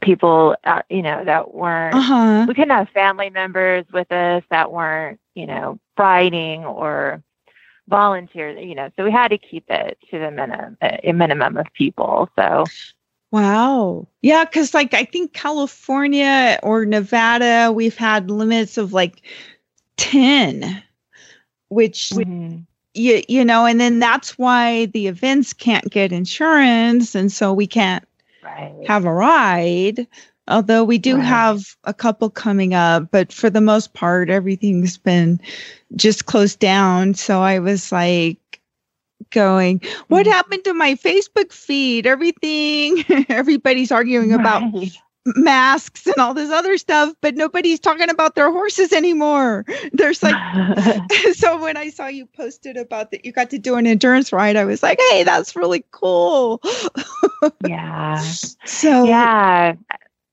[0.00, 2.46] people, uh, you know, that weren't, Uh-huh.
[2.48, 7.22] we couldn't have family members with us that weren't, you know, riding or
[7.90, 11.66] volunteers, you know, so we had to keep it to the minimum, a minimum of
[11.74, 12.30] people.
[12.36, 12.64] So,
[13.32, 14.08] Wow.
[14.22, 19.22] Yeah, because like I think California or Nevada, we've had limits of like
[19.98, 20.82] 10,
[21.68, 22.66] which mhm.
[22.94, 27.14] you, you know, and then that's why the events can't get insurance.
[27.14, 28.04] And so we can't
[28.42, 28.74] right.
[28.88, 30.08] have a ride.
[30.50, 31.24] Although we do Right.
[31.24, 35.40] have a couple coming up, but for the most part, everything's been
[35.96, 37.14] just closed down.
[37.14, 38.38] So I was like
[39.30, 40.32] going, what Mhm.
[40.32, 42.06] happened to my Facebook feed?
[42.06, 44.62] Everything, everybody's arguing about
[45.36, 49.64] masks and all this other stuff, but nobody's talking about their horses anymore.
[49.92, 50.34] There's like,
[51.34, 54.56] so when I saw you posted about that you got to do an endurance ride,
[54.56, 56.60] I was like, hey, that's really cool.
[57.66, 58.20] yeah.
[58.64, 59.74] So, Yeah.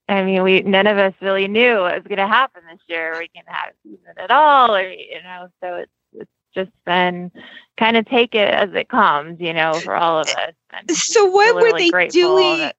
[0.08, 3.16] I mean, we none of us really knew what was going to happen this year.
[3.18, 5.48] We can have a season at all, or you know.
[5.62, 7.30] So it's it's just been
[7.78, 10.54] kind of take it as it comes, you know, for all of us.
[10.72, 12.58] And so what were really they doing?
[12.58, 12.76] that-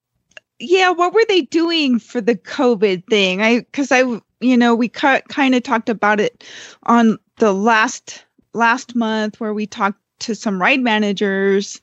[0.59, 3.41] yeah, what were they doing for the COVID thing?
[3.41, 3.99] I because I
[4.41, 6.43] you know we cut, kind of talked about it
[6.83, 11.79] on the last last month where we talked to some ride managers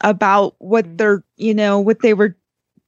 [0.00, 0.98] about what Mhm.
[0.98, 2.36] they're you know what they were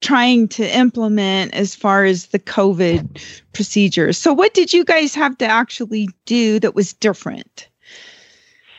[0.00, 4.16] trying to implement as far as the COVID procedures.
[4.16, 7.68] So what did you guys have to actually do that was different?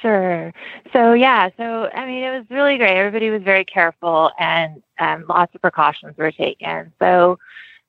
[0.01, 0.53] Sure.
[0.93, 2.95] So yeah, so I mean, it was really great.
[2.97, 6.93] Everybody was very careful, and um, lots of precautions were taken.
[6.99, 7.38] So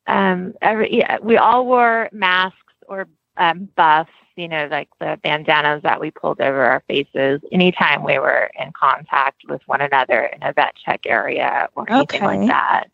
[0.09, 2.57] um, every yeah, we all wore masks
[2.89, 3.07] or
[3.37, 4.11] um, buffs,
[4.41, 8.73] you know, like the bandanas that we pulled over our faces anytime we were in
[8.73, 12.39] contact with one another in a vet check area or anything Okay.
[12.39, 12.85] like that.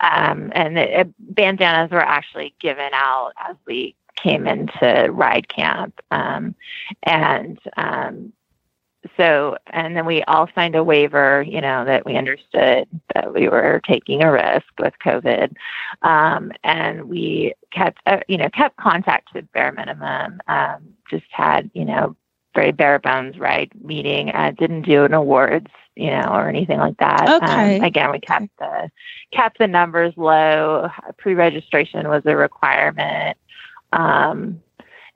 [0.00, 6.00] Um, and the, uh, bandanas were actually given out as we came into ride camp.
[6.10, 6.54] Um,
[7.04, 8.32] and um,
[9.16, 13.48] so, and then we all signed a waiver, you know, that we understood that we
[13.48, 15.54] were taking a risk with COVID.
[16.02, 21.26] Um, and we kept, uh, you know, kept contact to the bare minimum, um, just
[21.30, 22.16] had, you know,
[22.54, 24.30] very bare bones ride meeting.
[24.30, 27.42] Uh, didn't do an awards, you know, or anything like that.
[27.42, 27.78] Okay.
[27.78, 28.90] Um, again, we kept the
[29.32, 30.88] kept the numbers low.
[31.18, 33.36] Pre-registration was a requirement.
[33.92, 34.60] Um,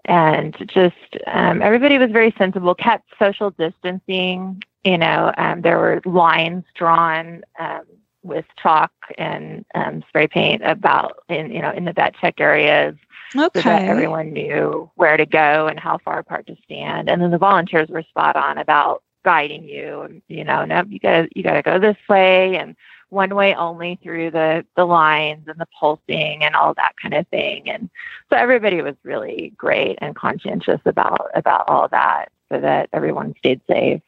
[0.05, 0.97] and just
[1.27, 4.63] um, everybody was very sensible, kept social distancing.
[4.85, 7.83] You know, um, there were lines drawn um,
[8.23, 12.97] with chalk and um, spray paint about in you know in the vet check areas
[13.33, 17.09] so that everyone knew where to go and how far apart to stand.
[17.09, 20.03] And then the volunteers were spot on about guiding you.
[20.03, 22.77] And, you know, no, you gotta you gotta go this way and
[23.13, 27.29] one way only through the the lines and the pulsing and all that kind of
[27.29, 27.69] thing.
[27.69, 27.91] And
[28.31, 33.61] so everybody was really great and conscientious about about all that so that everyone stayed
[33.69, 34.01] safe.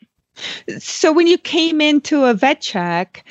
[0.78, 3.24] So when you came into a vet check,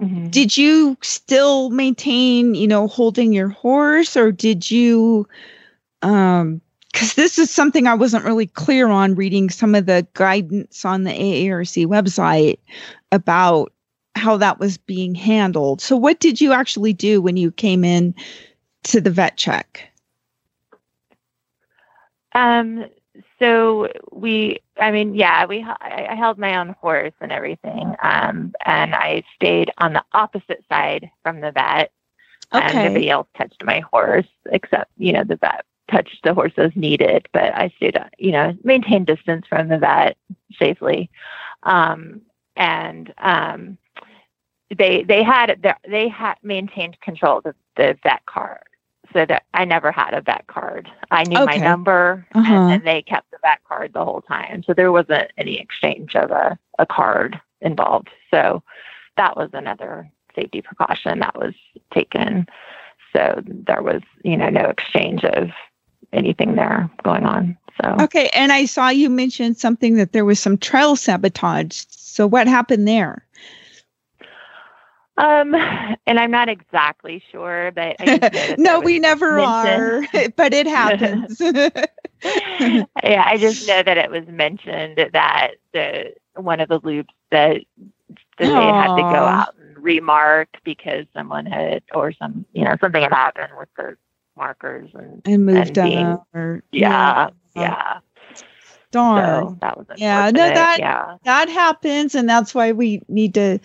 [0.00, 0.30] Mhm.
[0.30, 5.26] did you still maintain, you know, holding your horse or did you
[6.02, 6.60] um
[6.92, 11.04] because this is something I wasn't really clear on reading some of the guidance on
[11.04, 12.58] the AERC website
[13.12, 13.72] about
[14.18, 15.80] how that was being handled.
[15.80, 18.14] So what did you actually do when you came in
[18.84, 19.90] to the vet check?
[22.34, 22.86] Um,
[23.38, 27.94] so we, I mean, yeah, we, I, I held my own horse and everything.
[28.02, 31.92] Um, and I stayed on the opposite side from the vet.
[32.50, 36.70] And nobody else touched my horse except, you know, the vet touched the horse as
[36.74, 40.16] needed, but I stayed, you know, maintained distance from the vet
[40.58, 41.10] safely.
[41.64, 42.22] Um,
[42.56, 43.78] and, um,
[44.76, 48.60] they, they had, they had maintained control of the, the vet card
[49.12, 50.90] so that I never had a vet card.
[51.10, 52.52] I knew my number Uh-huh.
[52.52, 54.62] and, and they kept the vet card the whole time.
[54.66, 58.10] So there wasn't any exchange of a, a card involved.
[58.30, 58.62] So
[59.16, 61.54] that was another safety precaution that was
[61.92, 62.46] taken.
[63.14, 65.48] So there was, you know, no exchange of
[66.12, 67.56] anything there going on.
[67.82, 71.84] So Okay, and I saw you mention something that there was some trail sabotage.
[71.88, 73.24] So what happened there?
[75.18, 75.54] Um
[76.06, 80.02] and I'm not exactly sure, but I just know that no, we never are,
[80.36, 81.40] but it happens.
[82.22, 82.84] yeah,
[83.26, 87.58] I just know that it was mentioned that the one of the loops that
[88.08, 92.76] that they had to go out and remark because someone had or some you know
[92.80, 93.96] something had happened with the
[94.36, 96.26] markers and and moved And being- up.
[96.34, 97.98] Or, yeah yeah
[98.90, 99.48] Darn.
[99.48, 103.58] so that was Yeah, no, that- yeah that happens, and that's why we need to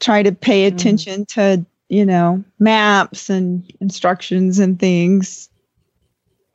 [0.00, 0.74] try to pay Mhm.
[0.74, 5.48] attention to you know maps and instructions and things.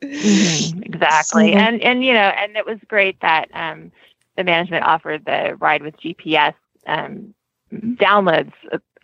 [0.02, 3.90] Mhm, exactly So- and and you know and it was great that um
[4.36, 6.54] the management offered the ride with gps
[6.86, 7.32] um
[7.72, 8.52] downloads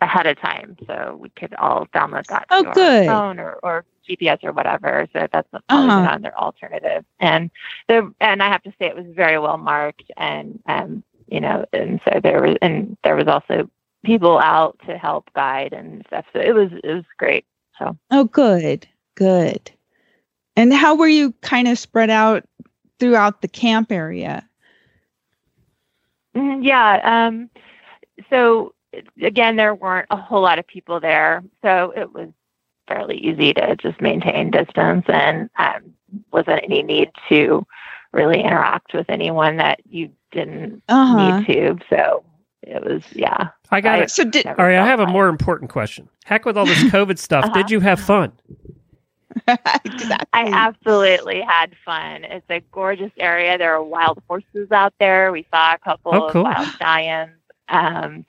[0.01, 3.07] ahead of time so we could all download that Oh, to our good.
[3.07, 5.99] phone or, or gps or whatever so that's always Uh-huh.
[6.01, 7.49] another alternative and
[7.87, 11.65] the and i have to say it was very well marked and um you know
[11.73, 13.69] and so there was and there was also
[14.03, 17.45] people out to help guide and stuff so it was it was great
[17.77, 19.71] so Oh, good, good.
[20.57, 22.43] And how were you kind of spread out
[22.99, 24.47] throughout the camp area?
[26.35, 26.99] Mhm, Yeah.
[27.27, 27.49] Um,
[28.29, 28.73] so
[29.21, 32.29] again, there weren't a whole lot of people there, so it was
[32.87, 35.93] fairly easy to just maintain distance, and um,
[36.31, 37.65] wasn't any need to
[38.11, 41.15] really interact with anyone that you didn't Uh huh.
[41.17, 41.77] need to.
[41.89, 42.23] So
[42.63, 43.49] it was, yeah.
[43.71, 44.11] I got I- it.
[44.11, 46.07] So did All right, I felt have a more important question.
[46.25, 47.45] Heck with all this COVID stuff.
[47.45, 47.53] Uh-huh.
[47.53, 48.31] Did you have fun?
[49.47, 50.27] exactly.
[50.33, 52.23] I absolutely had fun.
[52.25, 53.57] It's a gorgeous area.
[53.57, 55.31] There are wild horses out there.
[55.31, 56.45] We saw a couple Oh, cool.
[56.45, 57.31] of wild stallions.
[57.69, 58.25] Um,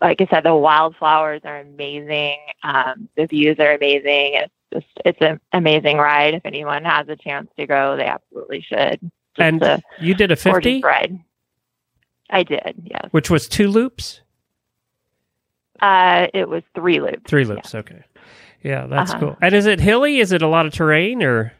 [0.00, 2.38] like I said, the wildflowers are amazing.
[2.62, 4.34] Um, the views are amazing.
[4.34, 6.34] It's just it's an amazing ride.
[6.34, 9.00] If anyone has a chance to go, they absolutely should.
[9.36, 11.18] Just and you did a 50, ride.
[12.30, 13.08] I did, yes.
[13.10, 14.20] which was two loops?
[15.80, 17.22] Uh, it was three loops.
[17.26, 17.74] Three loops.
[17.74, 18.04] Okay.
[18.62, 19.20] Yeah, that's Uh-huh.
[19.20, 19.36] cool.
[19.40, 20.18] And is it hilly?
[20.18, 21.52] Is it a lot of terrain or?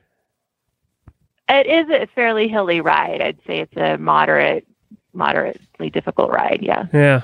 [1.49, 3.21] It is a fairly hilly ride.
[3.23, 4.67] I'd say it's a moderate,
[5.13, 6.61] moderately difficult ride.
[6.63, 6.87] Yeah.
[6.93, 7.23] Yeah.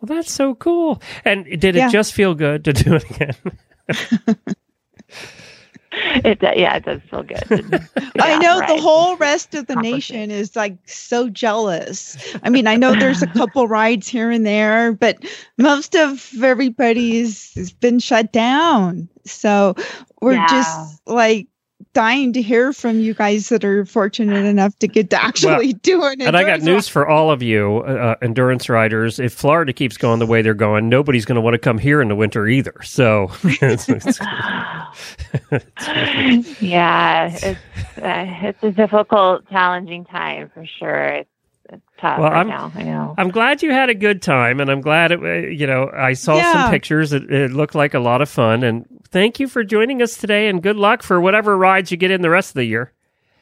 [0.00, 1.02] Well, that's so cool.
[1.24, 1.88] And did it Yeah.
[1.90, 3.34] just feel good to do it again?
[6.24, 7.80] It yeah, it does feel good.
[8.18, 12.16] I Yeah, know the whole rest of the nation is like so jealous.
[12.42, 15.24] I mean, I know there's a couple rides here and there, but
[15.58, 19.08] most of everybody's has been shut down.
[19.24, 19.74] So
[20.20, 20.40] we're Yeah.
[20.40, 21.48] just like
[21.98, 26.04] dying to hear from you guys that are fortunate enough to get to actually do
[26.04, 26.20] it.
[26.22, 29.18] And I got news for all of you, uh, endurance riders.
[29.18, 32.00] If Florida keeps going the way they're going, nobody's going to want to come here
[32.00, 32.74] in the winter either.
[32.84, 34.20] So, it's, it's,
[36.62, 37.58] yeah, it's
[37.98, 41.04] uh, it's a difficult, challenging time for sure.
[41.06, 41.30] It's,
[41.70, 42.72] it's tough Well, right I'm- now.
[42.76, 43.14] I know.
[43.18, 45.20] I'm glad you had a good time, and I'm glad it.
[45.20, 46.52] uh, You know, I saw Yeah.
[46.52, 47.12] some pictures.
[47.12, 50.48] It, it looked like a lot of fun, and thank you for joining us today.
[50.48, 52.92] And good luck for whatever rides you get in the rest of the year.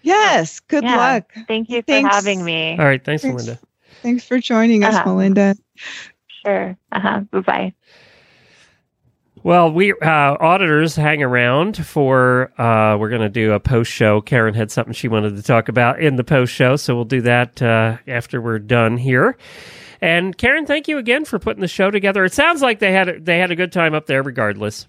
[0.02, 0.96] Yes, good Yeah.
[0.96, 1.32] luck.
[1.48, 2.14] Thank you for Thanks.
[2.14, 2.76] having me.
[2.78, 3.42] All right, thanks, Thanks.
[3.44, 3.60] Melinda.
[4.02, 5.04] Thanks for joining us, Uh-huh.
[5.06, 5.56] Melinda.
[6.44, 6.76] Sure.
[6.92, 7.20] Uh-huh.
[7.32, 7.72] Bye bye.
[9.42, 12.50] Well, we uh, auditors hang around for.
[12.60, 14.20] Uh, we're going to do a post show.
[14.20, 17.20] Karen had something she wanted to talk about in the post show, so we'll do
[17.22, 19.36] that uh, after we're done here.
[20.00, 22.24] And Karen, thank you again for putting the show together.
[22.24, 24.88] It sounds like they had a, they had a good time up there, regardless.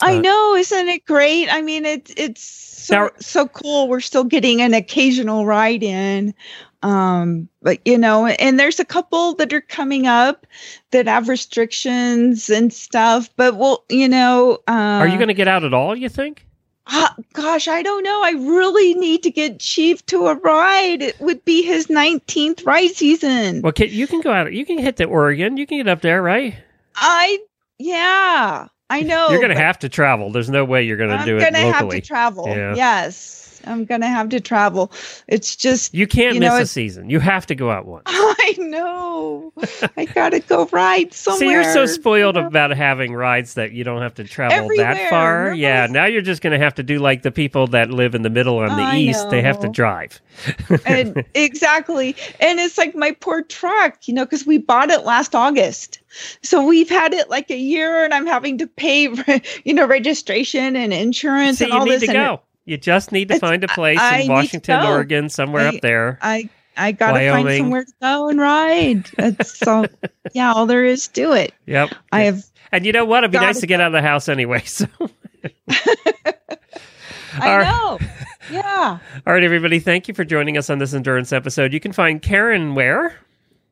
[0.00, 1.48] I Uh, know, isn't it great?
[1.52, 3.88] I mean, it's it's so Now- so cool.
[3.88, 6.34] We're still getting an occasional ride in,
[6.82, 10.46] um, but you know, and there's a couple that are coming up
[10.90, 13.30] that have restrictions and stuff.
[13.36, 15.96] But well, you know, uh, Are you going to get out at all?
[15.96, 16.46] You think?
[16.88, 18.22] Ah, gosh, I don't know.
[18.24, 21.00] I really need to get Chief to a ride.
[21.00, 23.62] It would be his 19th ride season.
[23.62, 24.52] Well, can, you can go out.
[24.52, 25.56] You can hit the Oregon.
[25.56, 26.54] You can get up there, right?
[26.96, 27.38] I
[27.78, 29.30] yeah, I know.
[29.30, 30.30] you're going to have to travel.
[30.30, 32.46] There's no way you're going to I'm do it gonna have to travel.
[32.46, 32.74] Yeah.
[32.74, 34.92] Yes, I'm gonna have to travel.
[35.28, 37.10] It's just you can't you miss know, a season.
[37.10, 38.04] You have to go out once.
[38.08, 39.52] I know.
[39.96, 41.38] I gotta go ride somewhere.
[41.40, 42.48] See, you're so spoiled you know?
[42.48, 45.54] about having rides that you don't have to travel that far.
[45.54, 48.22] Yeah, now you're just going to have to do like the people that live in
[48.22, 49.30] the middle on the I east.
[49.30, 50.20] They have to drive.
[50.86, 55.34] and exactly and it's like my poor truck you know because we bought it last
[55.34, 56.00] august
[56.42, 59.08] so we've had it like a year and i'm having to pay
[59.64, 62.42] you know registration and insurance See, and you all need this to and go.
[62.64, 64.86] You just need to It's- find a place I- I in to Washington.
[64.86, 66.18] Oregon, somewhere I- up there.
[66.22, 67.44] i i gotta Wyoming.
[67.46, 69.84] find somewhere to go and ride that's so
[70.32, 71.90] yeah all there is to it Yep.
[72.12, 73.24] i have And you know what?
[73.24, 74.62] It'd be nice to get out of the house anyway.
[74.64, 74.86] So,
[75.68, 77.64] i All right.
[77.66, 77.98] know
[78.50, 81.72] yeah all right, everybody, thank you for joining us on this endurance episode.
[81.74, 83.16] You can find Karen where?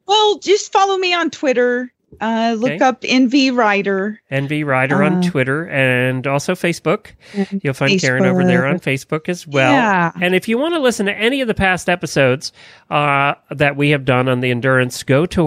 [0.06, 1.90] well just follow me on twitter
[2.20, 2.84] uh look Okay.
[2.84, 7.08] up nv rider NV Rider on Uh, Twitter and also Facebook.
[7.62, 9.72] You'll find Karen over there on Facebook as well.
[9.72, 10.12] Yeah.
[10.20, 12.52] And if you want to listen to any of the past episodes
[12.90, 15.40] uh, that we have done on the endurance, go to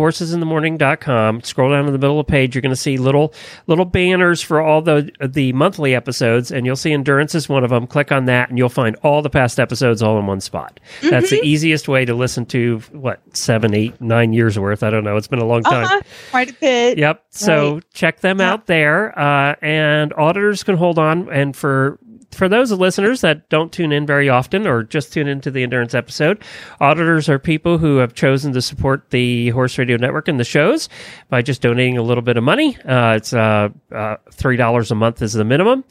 [0.57, 1.41] horsesinthemorning.com.
[1.41, 2.55] Scroll down to the middle of the page.
[2.55, 3.34] You're going to see little
[3.68, 7.70] little banners for all the the monthly episodes, and you'll see endurance is one of
[7.70, 7.88] them.
[7.88, 10.80] Click on that, and you'll find all the past episodes all in one spot.
[11.01, 11.36] That's Mm-hmm.
[11.41, 14.84] the easiest way to listen to what seven, eight, nine years worth.
[14.84, 15.16] I don't know.
[15.18, 15.86] It's been a long time.
[15.86, 16.01] uh-huh,
[16.32, 17.23] quite a bit Yep.
[17.31, 17.83] So Right.
[17.93, 21.29] check them out there, uh, and auditors can hold on.
[21.31, 21.97] And for
[22.34, 25.93] for those listeners that don't tune in very often or just tune into the endurance
[25.93, 26.43] episode,
[26.81, 30.89] auditors are people who have chosen to support the Horse Radio Network and the shows
[31.29, 32.77] by just donating a little bit of money.
[32.81, 35.84] Uh, it's uh, uh, three dollars a month is the minimum,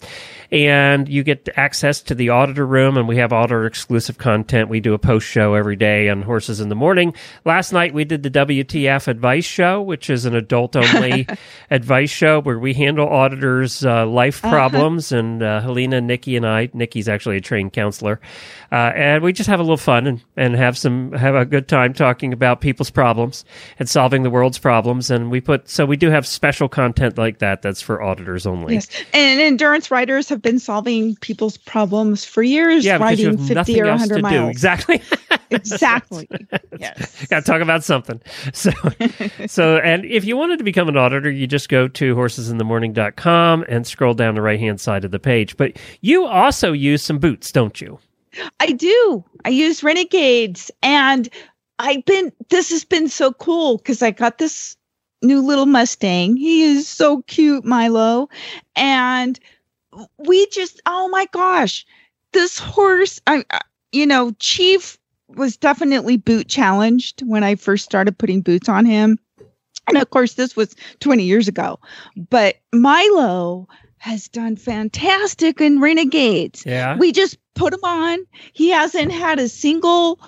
[0.50, 4.68] and you get access to the auditor room, and we have auditor exclusive content.
[4.68, 7.14] We do a post show every day on Horses in the Morning.
[7.44, 11.26] Last night we did the WTF Advice Show, which is an adult only
[11.70, 16.68] advice show where we handle auditors' uh, life problems, and uh, Helena, Nikki, and I.
[16.72, 18.20] Nikki's actually a trained counselor,
[18.70, 21.68] uh, and we just have a little fun and, and have some have a good
[21.68, 23.44] time talking about people's problems
[23.78, 25.10] and solving the world's problems.
[25.10, 28.74] And we put so we do have special content like that that's for auditors only.
[28.74, 33.80] Yes, and endurance riders have been solving people's problems for years, Yeah, riding have fifty
[33.80, 34.22] or hundred to do.
[34.22, 34.50] miles.
[34.50, 35.02] Exactly.
[35.54, 36.26] Exactly.
[36.78, 37.26] yes.
[37.26, 38.20] Got to talk about something.
[38.54, 38.70] So,
[39.46, 43.86] so, and if you wanted to become an auditor, you just go to horsesinthemorning.com and
[43.86, 45.56] scroll down the right hand side of the page.
[45.56, 47.98] But you also use some boots, don't you?
[48.60, 49.24] I do.
[49.44, 51.28] I use renegades, and
[51.78, 52.32] I've been.
[52.48, 54.76] This has been so cool because I got this
[55.22, 56.36] new little Mustang.
[56.36, 58.28] He is so cute, Milo,
[58.74, 59.38] and
[60.18, 60.80] we just.
[60.86, 61.84] Oh my gosh,
[62.32, 63.20] this horse.
[63.26, 63.60] I, I-
[63.94, 64.98] you know, Chief
[65.28, 69.18] was definitely boot challenged when I first started putting boots on him.
[69.86, 71.78] And of course, this was 20 years ago.
[72.30, 73.68] But Milo
[74.02, 76.64] has done fantastic in Renegades.
[76.66, 76.96] Yeah.
[76.96, 78.18] We just put him on.
[78.52, 80.18] He hasn't had a single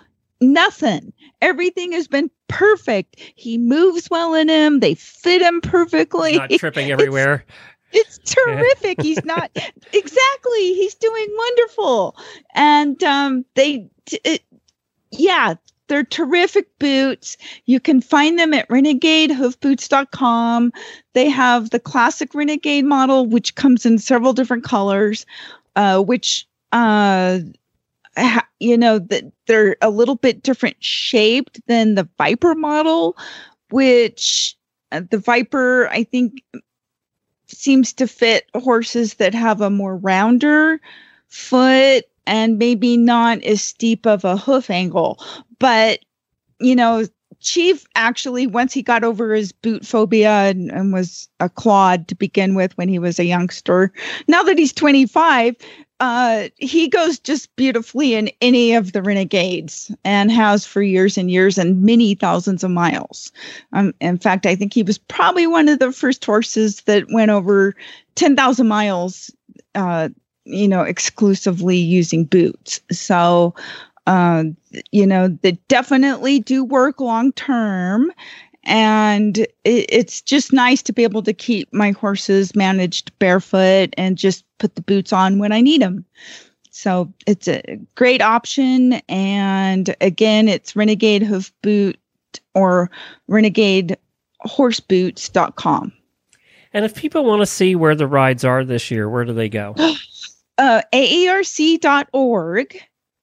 [0.40, 1.12] nothing.
[1.42, 3.16] Everything has been perfect.
[3.34, 4.78] He moves well in him.
[4.78, 6.30] They fit him perfectly.
[6.30, 7.44] He's not tripping everywhere.
[7.90, 9.02] It's terrific.
[9.02, 9.50] He's not
[9.92, 10.74] exactly.
[10.74, 12.16] He's doing wonderful,
[12.54, 13.88] and um, they,
[14.22, 14.42] it,
[15.10, 15.54] yeah,
[15.88, 17.36] they're terrific boots.
[17.66, 20.72] You can find them at renegadehoofboots.com.
[21.12, 25.26] They have the classic Renegade model, which comes in several different colors,
[25.76, 27.40] uh, which uh,
[28.16, 33.16] ha- you know, that they're a little bit different shaped than the Viper model,
[33.70, 34.56] which
[34.92, 36.42] uh, the Viper, I think,
[37.46, 40.80] seems to fit horses that have a more rounder
[41.28, 45.22] foot and maybe not as steep of a hoof angle.
[45.58, 46.00] But,
[46.60, 47.04] you know,
[47.40, 52.14] Chief actually, once he got over his boot phobia and, and was a clod to
[52.14, 53.92] begin with when he was a youngster,
[54.28, 55.54] now that he's 25,
[56.00, 61.30] uh, he goes just beautifully in any of the renegades and has for years and
[61.30, 63.30] years and many thousands of miles.
[63.72, 67.30] Um, in fact, I think he was probably one of the first horses that went
[67.30, 67.74] over
[68.16, 69.30] 10,000 miles,
[69.74, 70.08] uh,
[70.44, 72.80] you know, exclusively using boots.
[72.90, 73.54] So,
[74.06, 74.44] uh,
[74.92, 78.12] you know, they definitely do work long term.
[78.64, 84.16] And it, it's just nice to be able to keep my horses managed barefoot and
[84.16, 86.04] just put the boots on when I need them.
[86.70, 87.62] So it's a
[87.94, 88.94] great option.
[89.08, 91.98] And again, it's Renegade Hoof Boot
[92.54, 92.90] or
[93.28, 93.96] Renegade
[94.46, 95.92] Horseboots.com.
[96.72, 99.48] And if people want to see where the rides are this year, where do they
[99.48, 99.76] go?
[100.58, 102.76] Uh, AERC.org.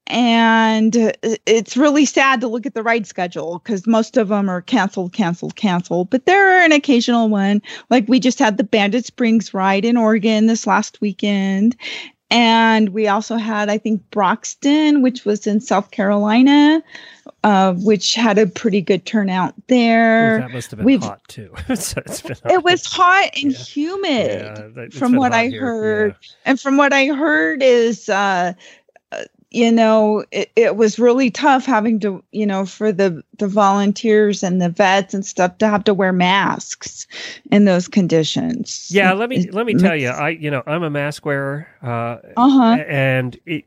[0.08, 1.12] And uh,
[1.46, 5.14] it's really sad to look at the ride schedule because most of them are canceled,
[5.14, 6.10] canceled, canceled.
[6.10, 7.62] But there are an occasional one.
[7.90, 11.78] Like we just had the Bandit Springs ride in Oregon this last weekend.
[12.32, 16.82] And we also had, I think, Broxton, which was in South Carolina,
[17.44, 20.40] uh, which had a pretty good turnout there.
[20.40, 21.52] that must have been We've- hot too.
[21.76, 23.58] so it's been It was hot and Yeah.
[23.60, 26.16] humid Yeah, from what I here, heard.
[26.22, 26.28] yeah.
[26.46, 28.54] And from what I heard is, uh,
[29.52, 34.44] you know, it, it was really tough having to, you know, for the the volunteers
[34.44, 37.06] and the vets and stuff to have to wear masks
[37.52, 38.88] in those conditions.
[38.90, 42.18] Yeah, let me let me tell you, I you know I'm a mask wearer, uh,
[42.38, 42.84] Uh huh.
[42.88, 43.66] and it,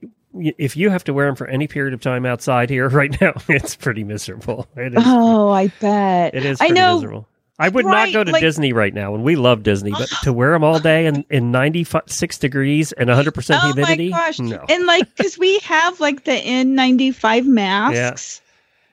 [0.59, 3.35] if you have to wear them for any period of time outside here right now,
[3.49, 4.67] it's pretty miserable.
[4.77, 5.03] It is.
[5.07, 6.35] Oh, I bet.
[6.35, 6.95] It is I pretty know.
[6.97, 7.29] miserable.
[7.59, 10.09] I would right, not go to like- Disney right now, and we love Disney, but
[10.25, 14.09] to wear them all day in, in 96 degrees and 100% Oh humidity?
[14.11, 14.41] my gosh!
[14.41, 14.65] No.
[14.69, 18.41] And like, because we have like the N95 masks.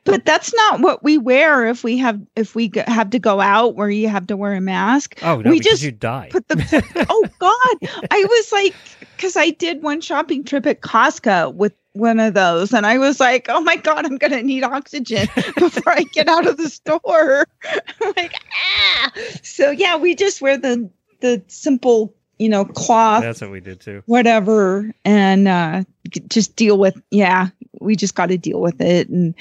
[0.04, 3.76] But that's not what we wear if we have if we have to go out
[3.76, 5.20] where you have to wear a mask.
[5.22, 6.30] oh, no, we because just you die.
[6.32, 8.74] put the oh god i was like
[9.16, 12.74] because i did one shopping trip at costco with one of those.
[12.74, 15.28] And i was like oh my god i'm gonna need oxygen
[15.58, 17.46] before i get out of the store.
[18.02, 19.12] I'm like ah.
[19.44, 20.90] So yeah we just wear the
[21.20, 24.02] the simple you know cloth That's what we did too.
[24.06, 25.84] whatever and uh
[26.30, 29.10] just deal with yeah we just got to deal with it.
[29.10, 29.34] And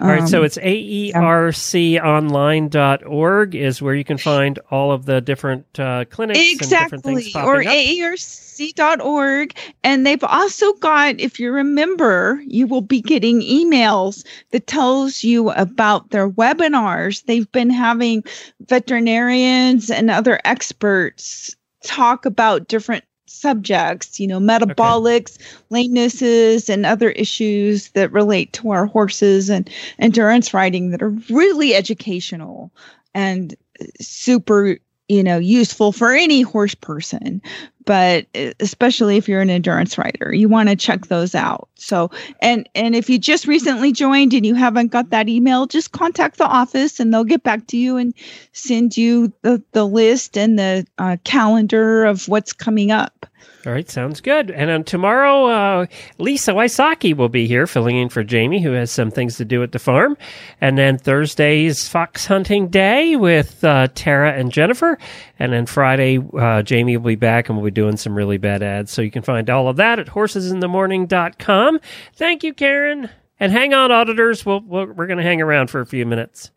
[0.00, 5.78] All right, so um, it's aerconline.org is where you can find all of the different
[5.78, 7.66] uh, clinics and different things exactly popping or up.
[7.68, 15.22] aerc.org and they've also got if you remember, you will be getting emails that tells
[15.22, 17.24] you about their webinars.
[17.26, 18.24] They've been having
[18.62, 25.38] veterinarians and other experts talk about different subjects you know metabolics
[25.70, 31.74] lamenesses and other issues that relate to our horses and endurance riding that are really
[31.74, 32.70] educational
[33.14, 33.54] and
[34.00, 34.76] super
[35.08, 37.40] you know useful for any horse person
[37.84, 38.26] but
[38.60, 41.68] especially if you're an endurance rider you want to check those out.
[41.74, 42.10] So
[42.40, 46.38] and and if you just recently joined and you haven't got that email just contact
[46.38, 48.14] the office and they'll get back to you and
[48.52, 53.26] send you the, the list and the uh, calendar of what's coming up
[53.66, 54.50] All right, sounds good.
[54.50, 55.86] And then tomorrow, uh,
[56.18, 59.62] Lisa Wysocki will be here filling in for Jamie, who has some things to do
[59.62, 60.18] at the farm.
[60.60, 64.98] And then Thursday's fox hunting day with uh, Tara and Jennifer.
[65.38, 68.62] And then Friday, uh, Jamie will be back and we'll be doing some really bad
[68.62, 68.92] ads.
[68.92, 71.80] So you can find all of that at horsesinthemorning.com.
[72.16, 73.08] Thank you, Karen.
[73.40, 74.44] And hang on, auditors.
[74.44, 76.50] We'll, we'll, we're going to hang around for a few minutes.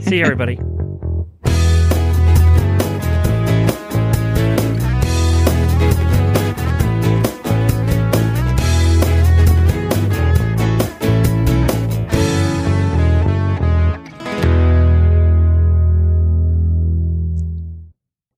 [0.00, 0.60] See everybody.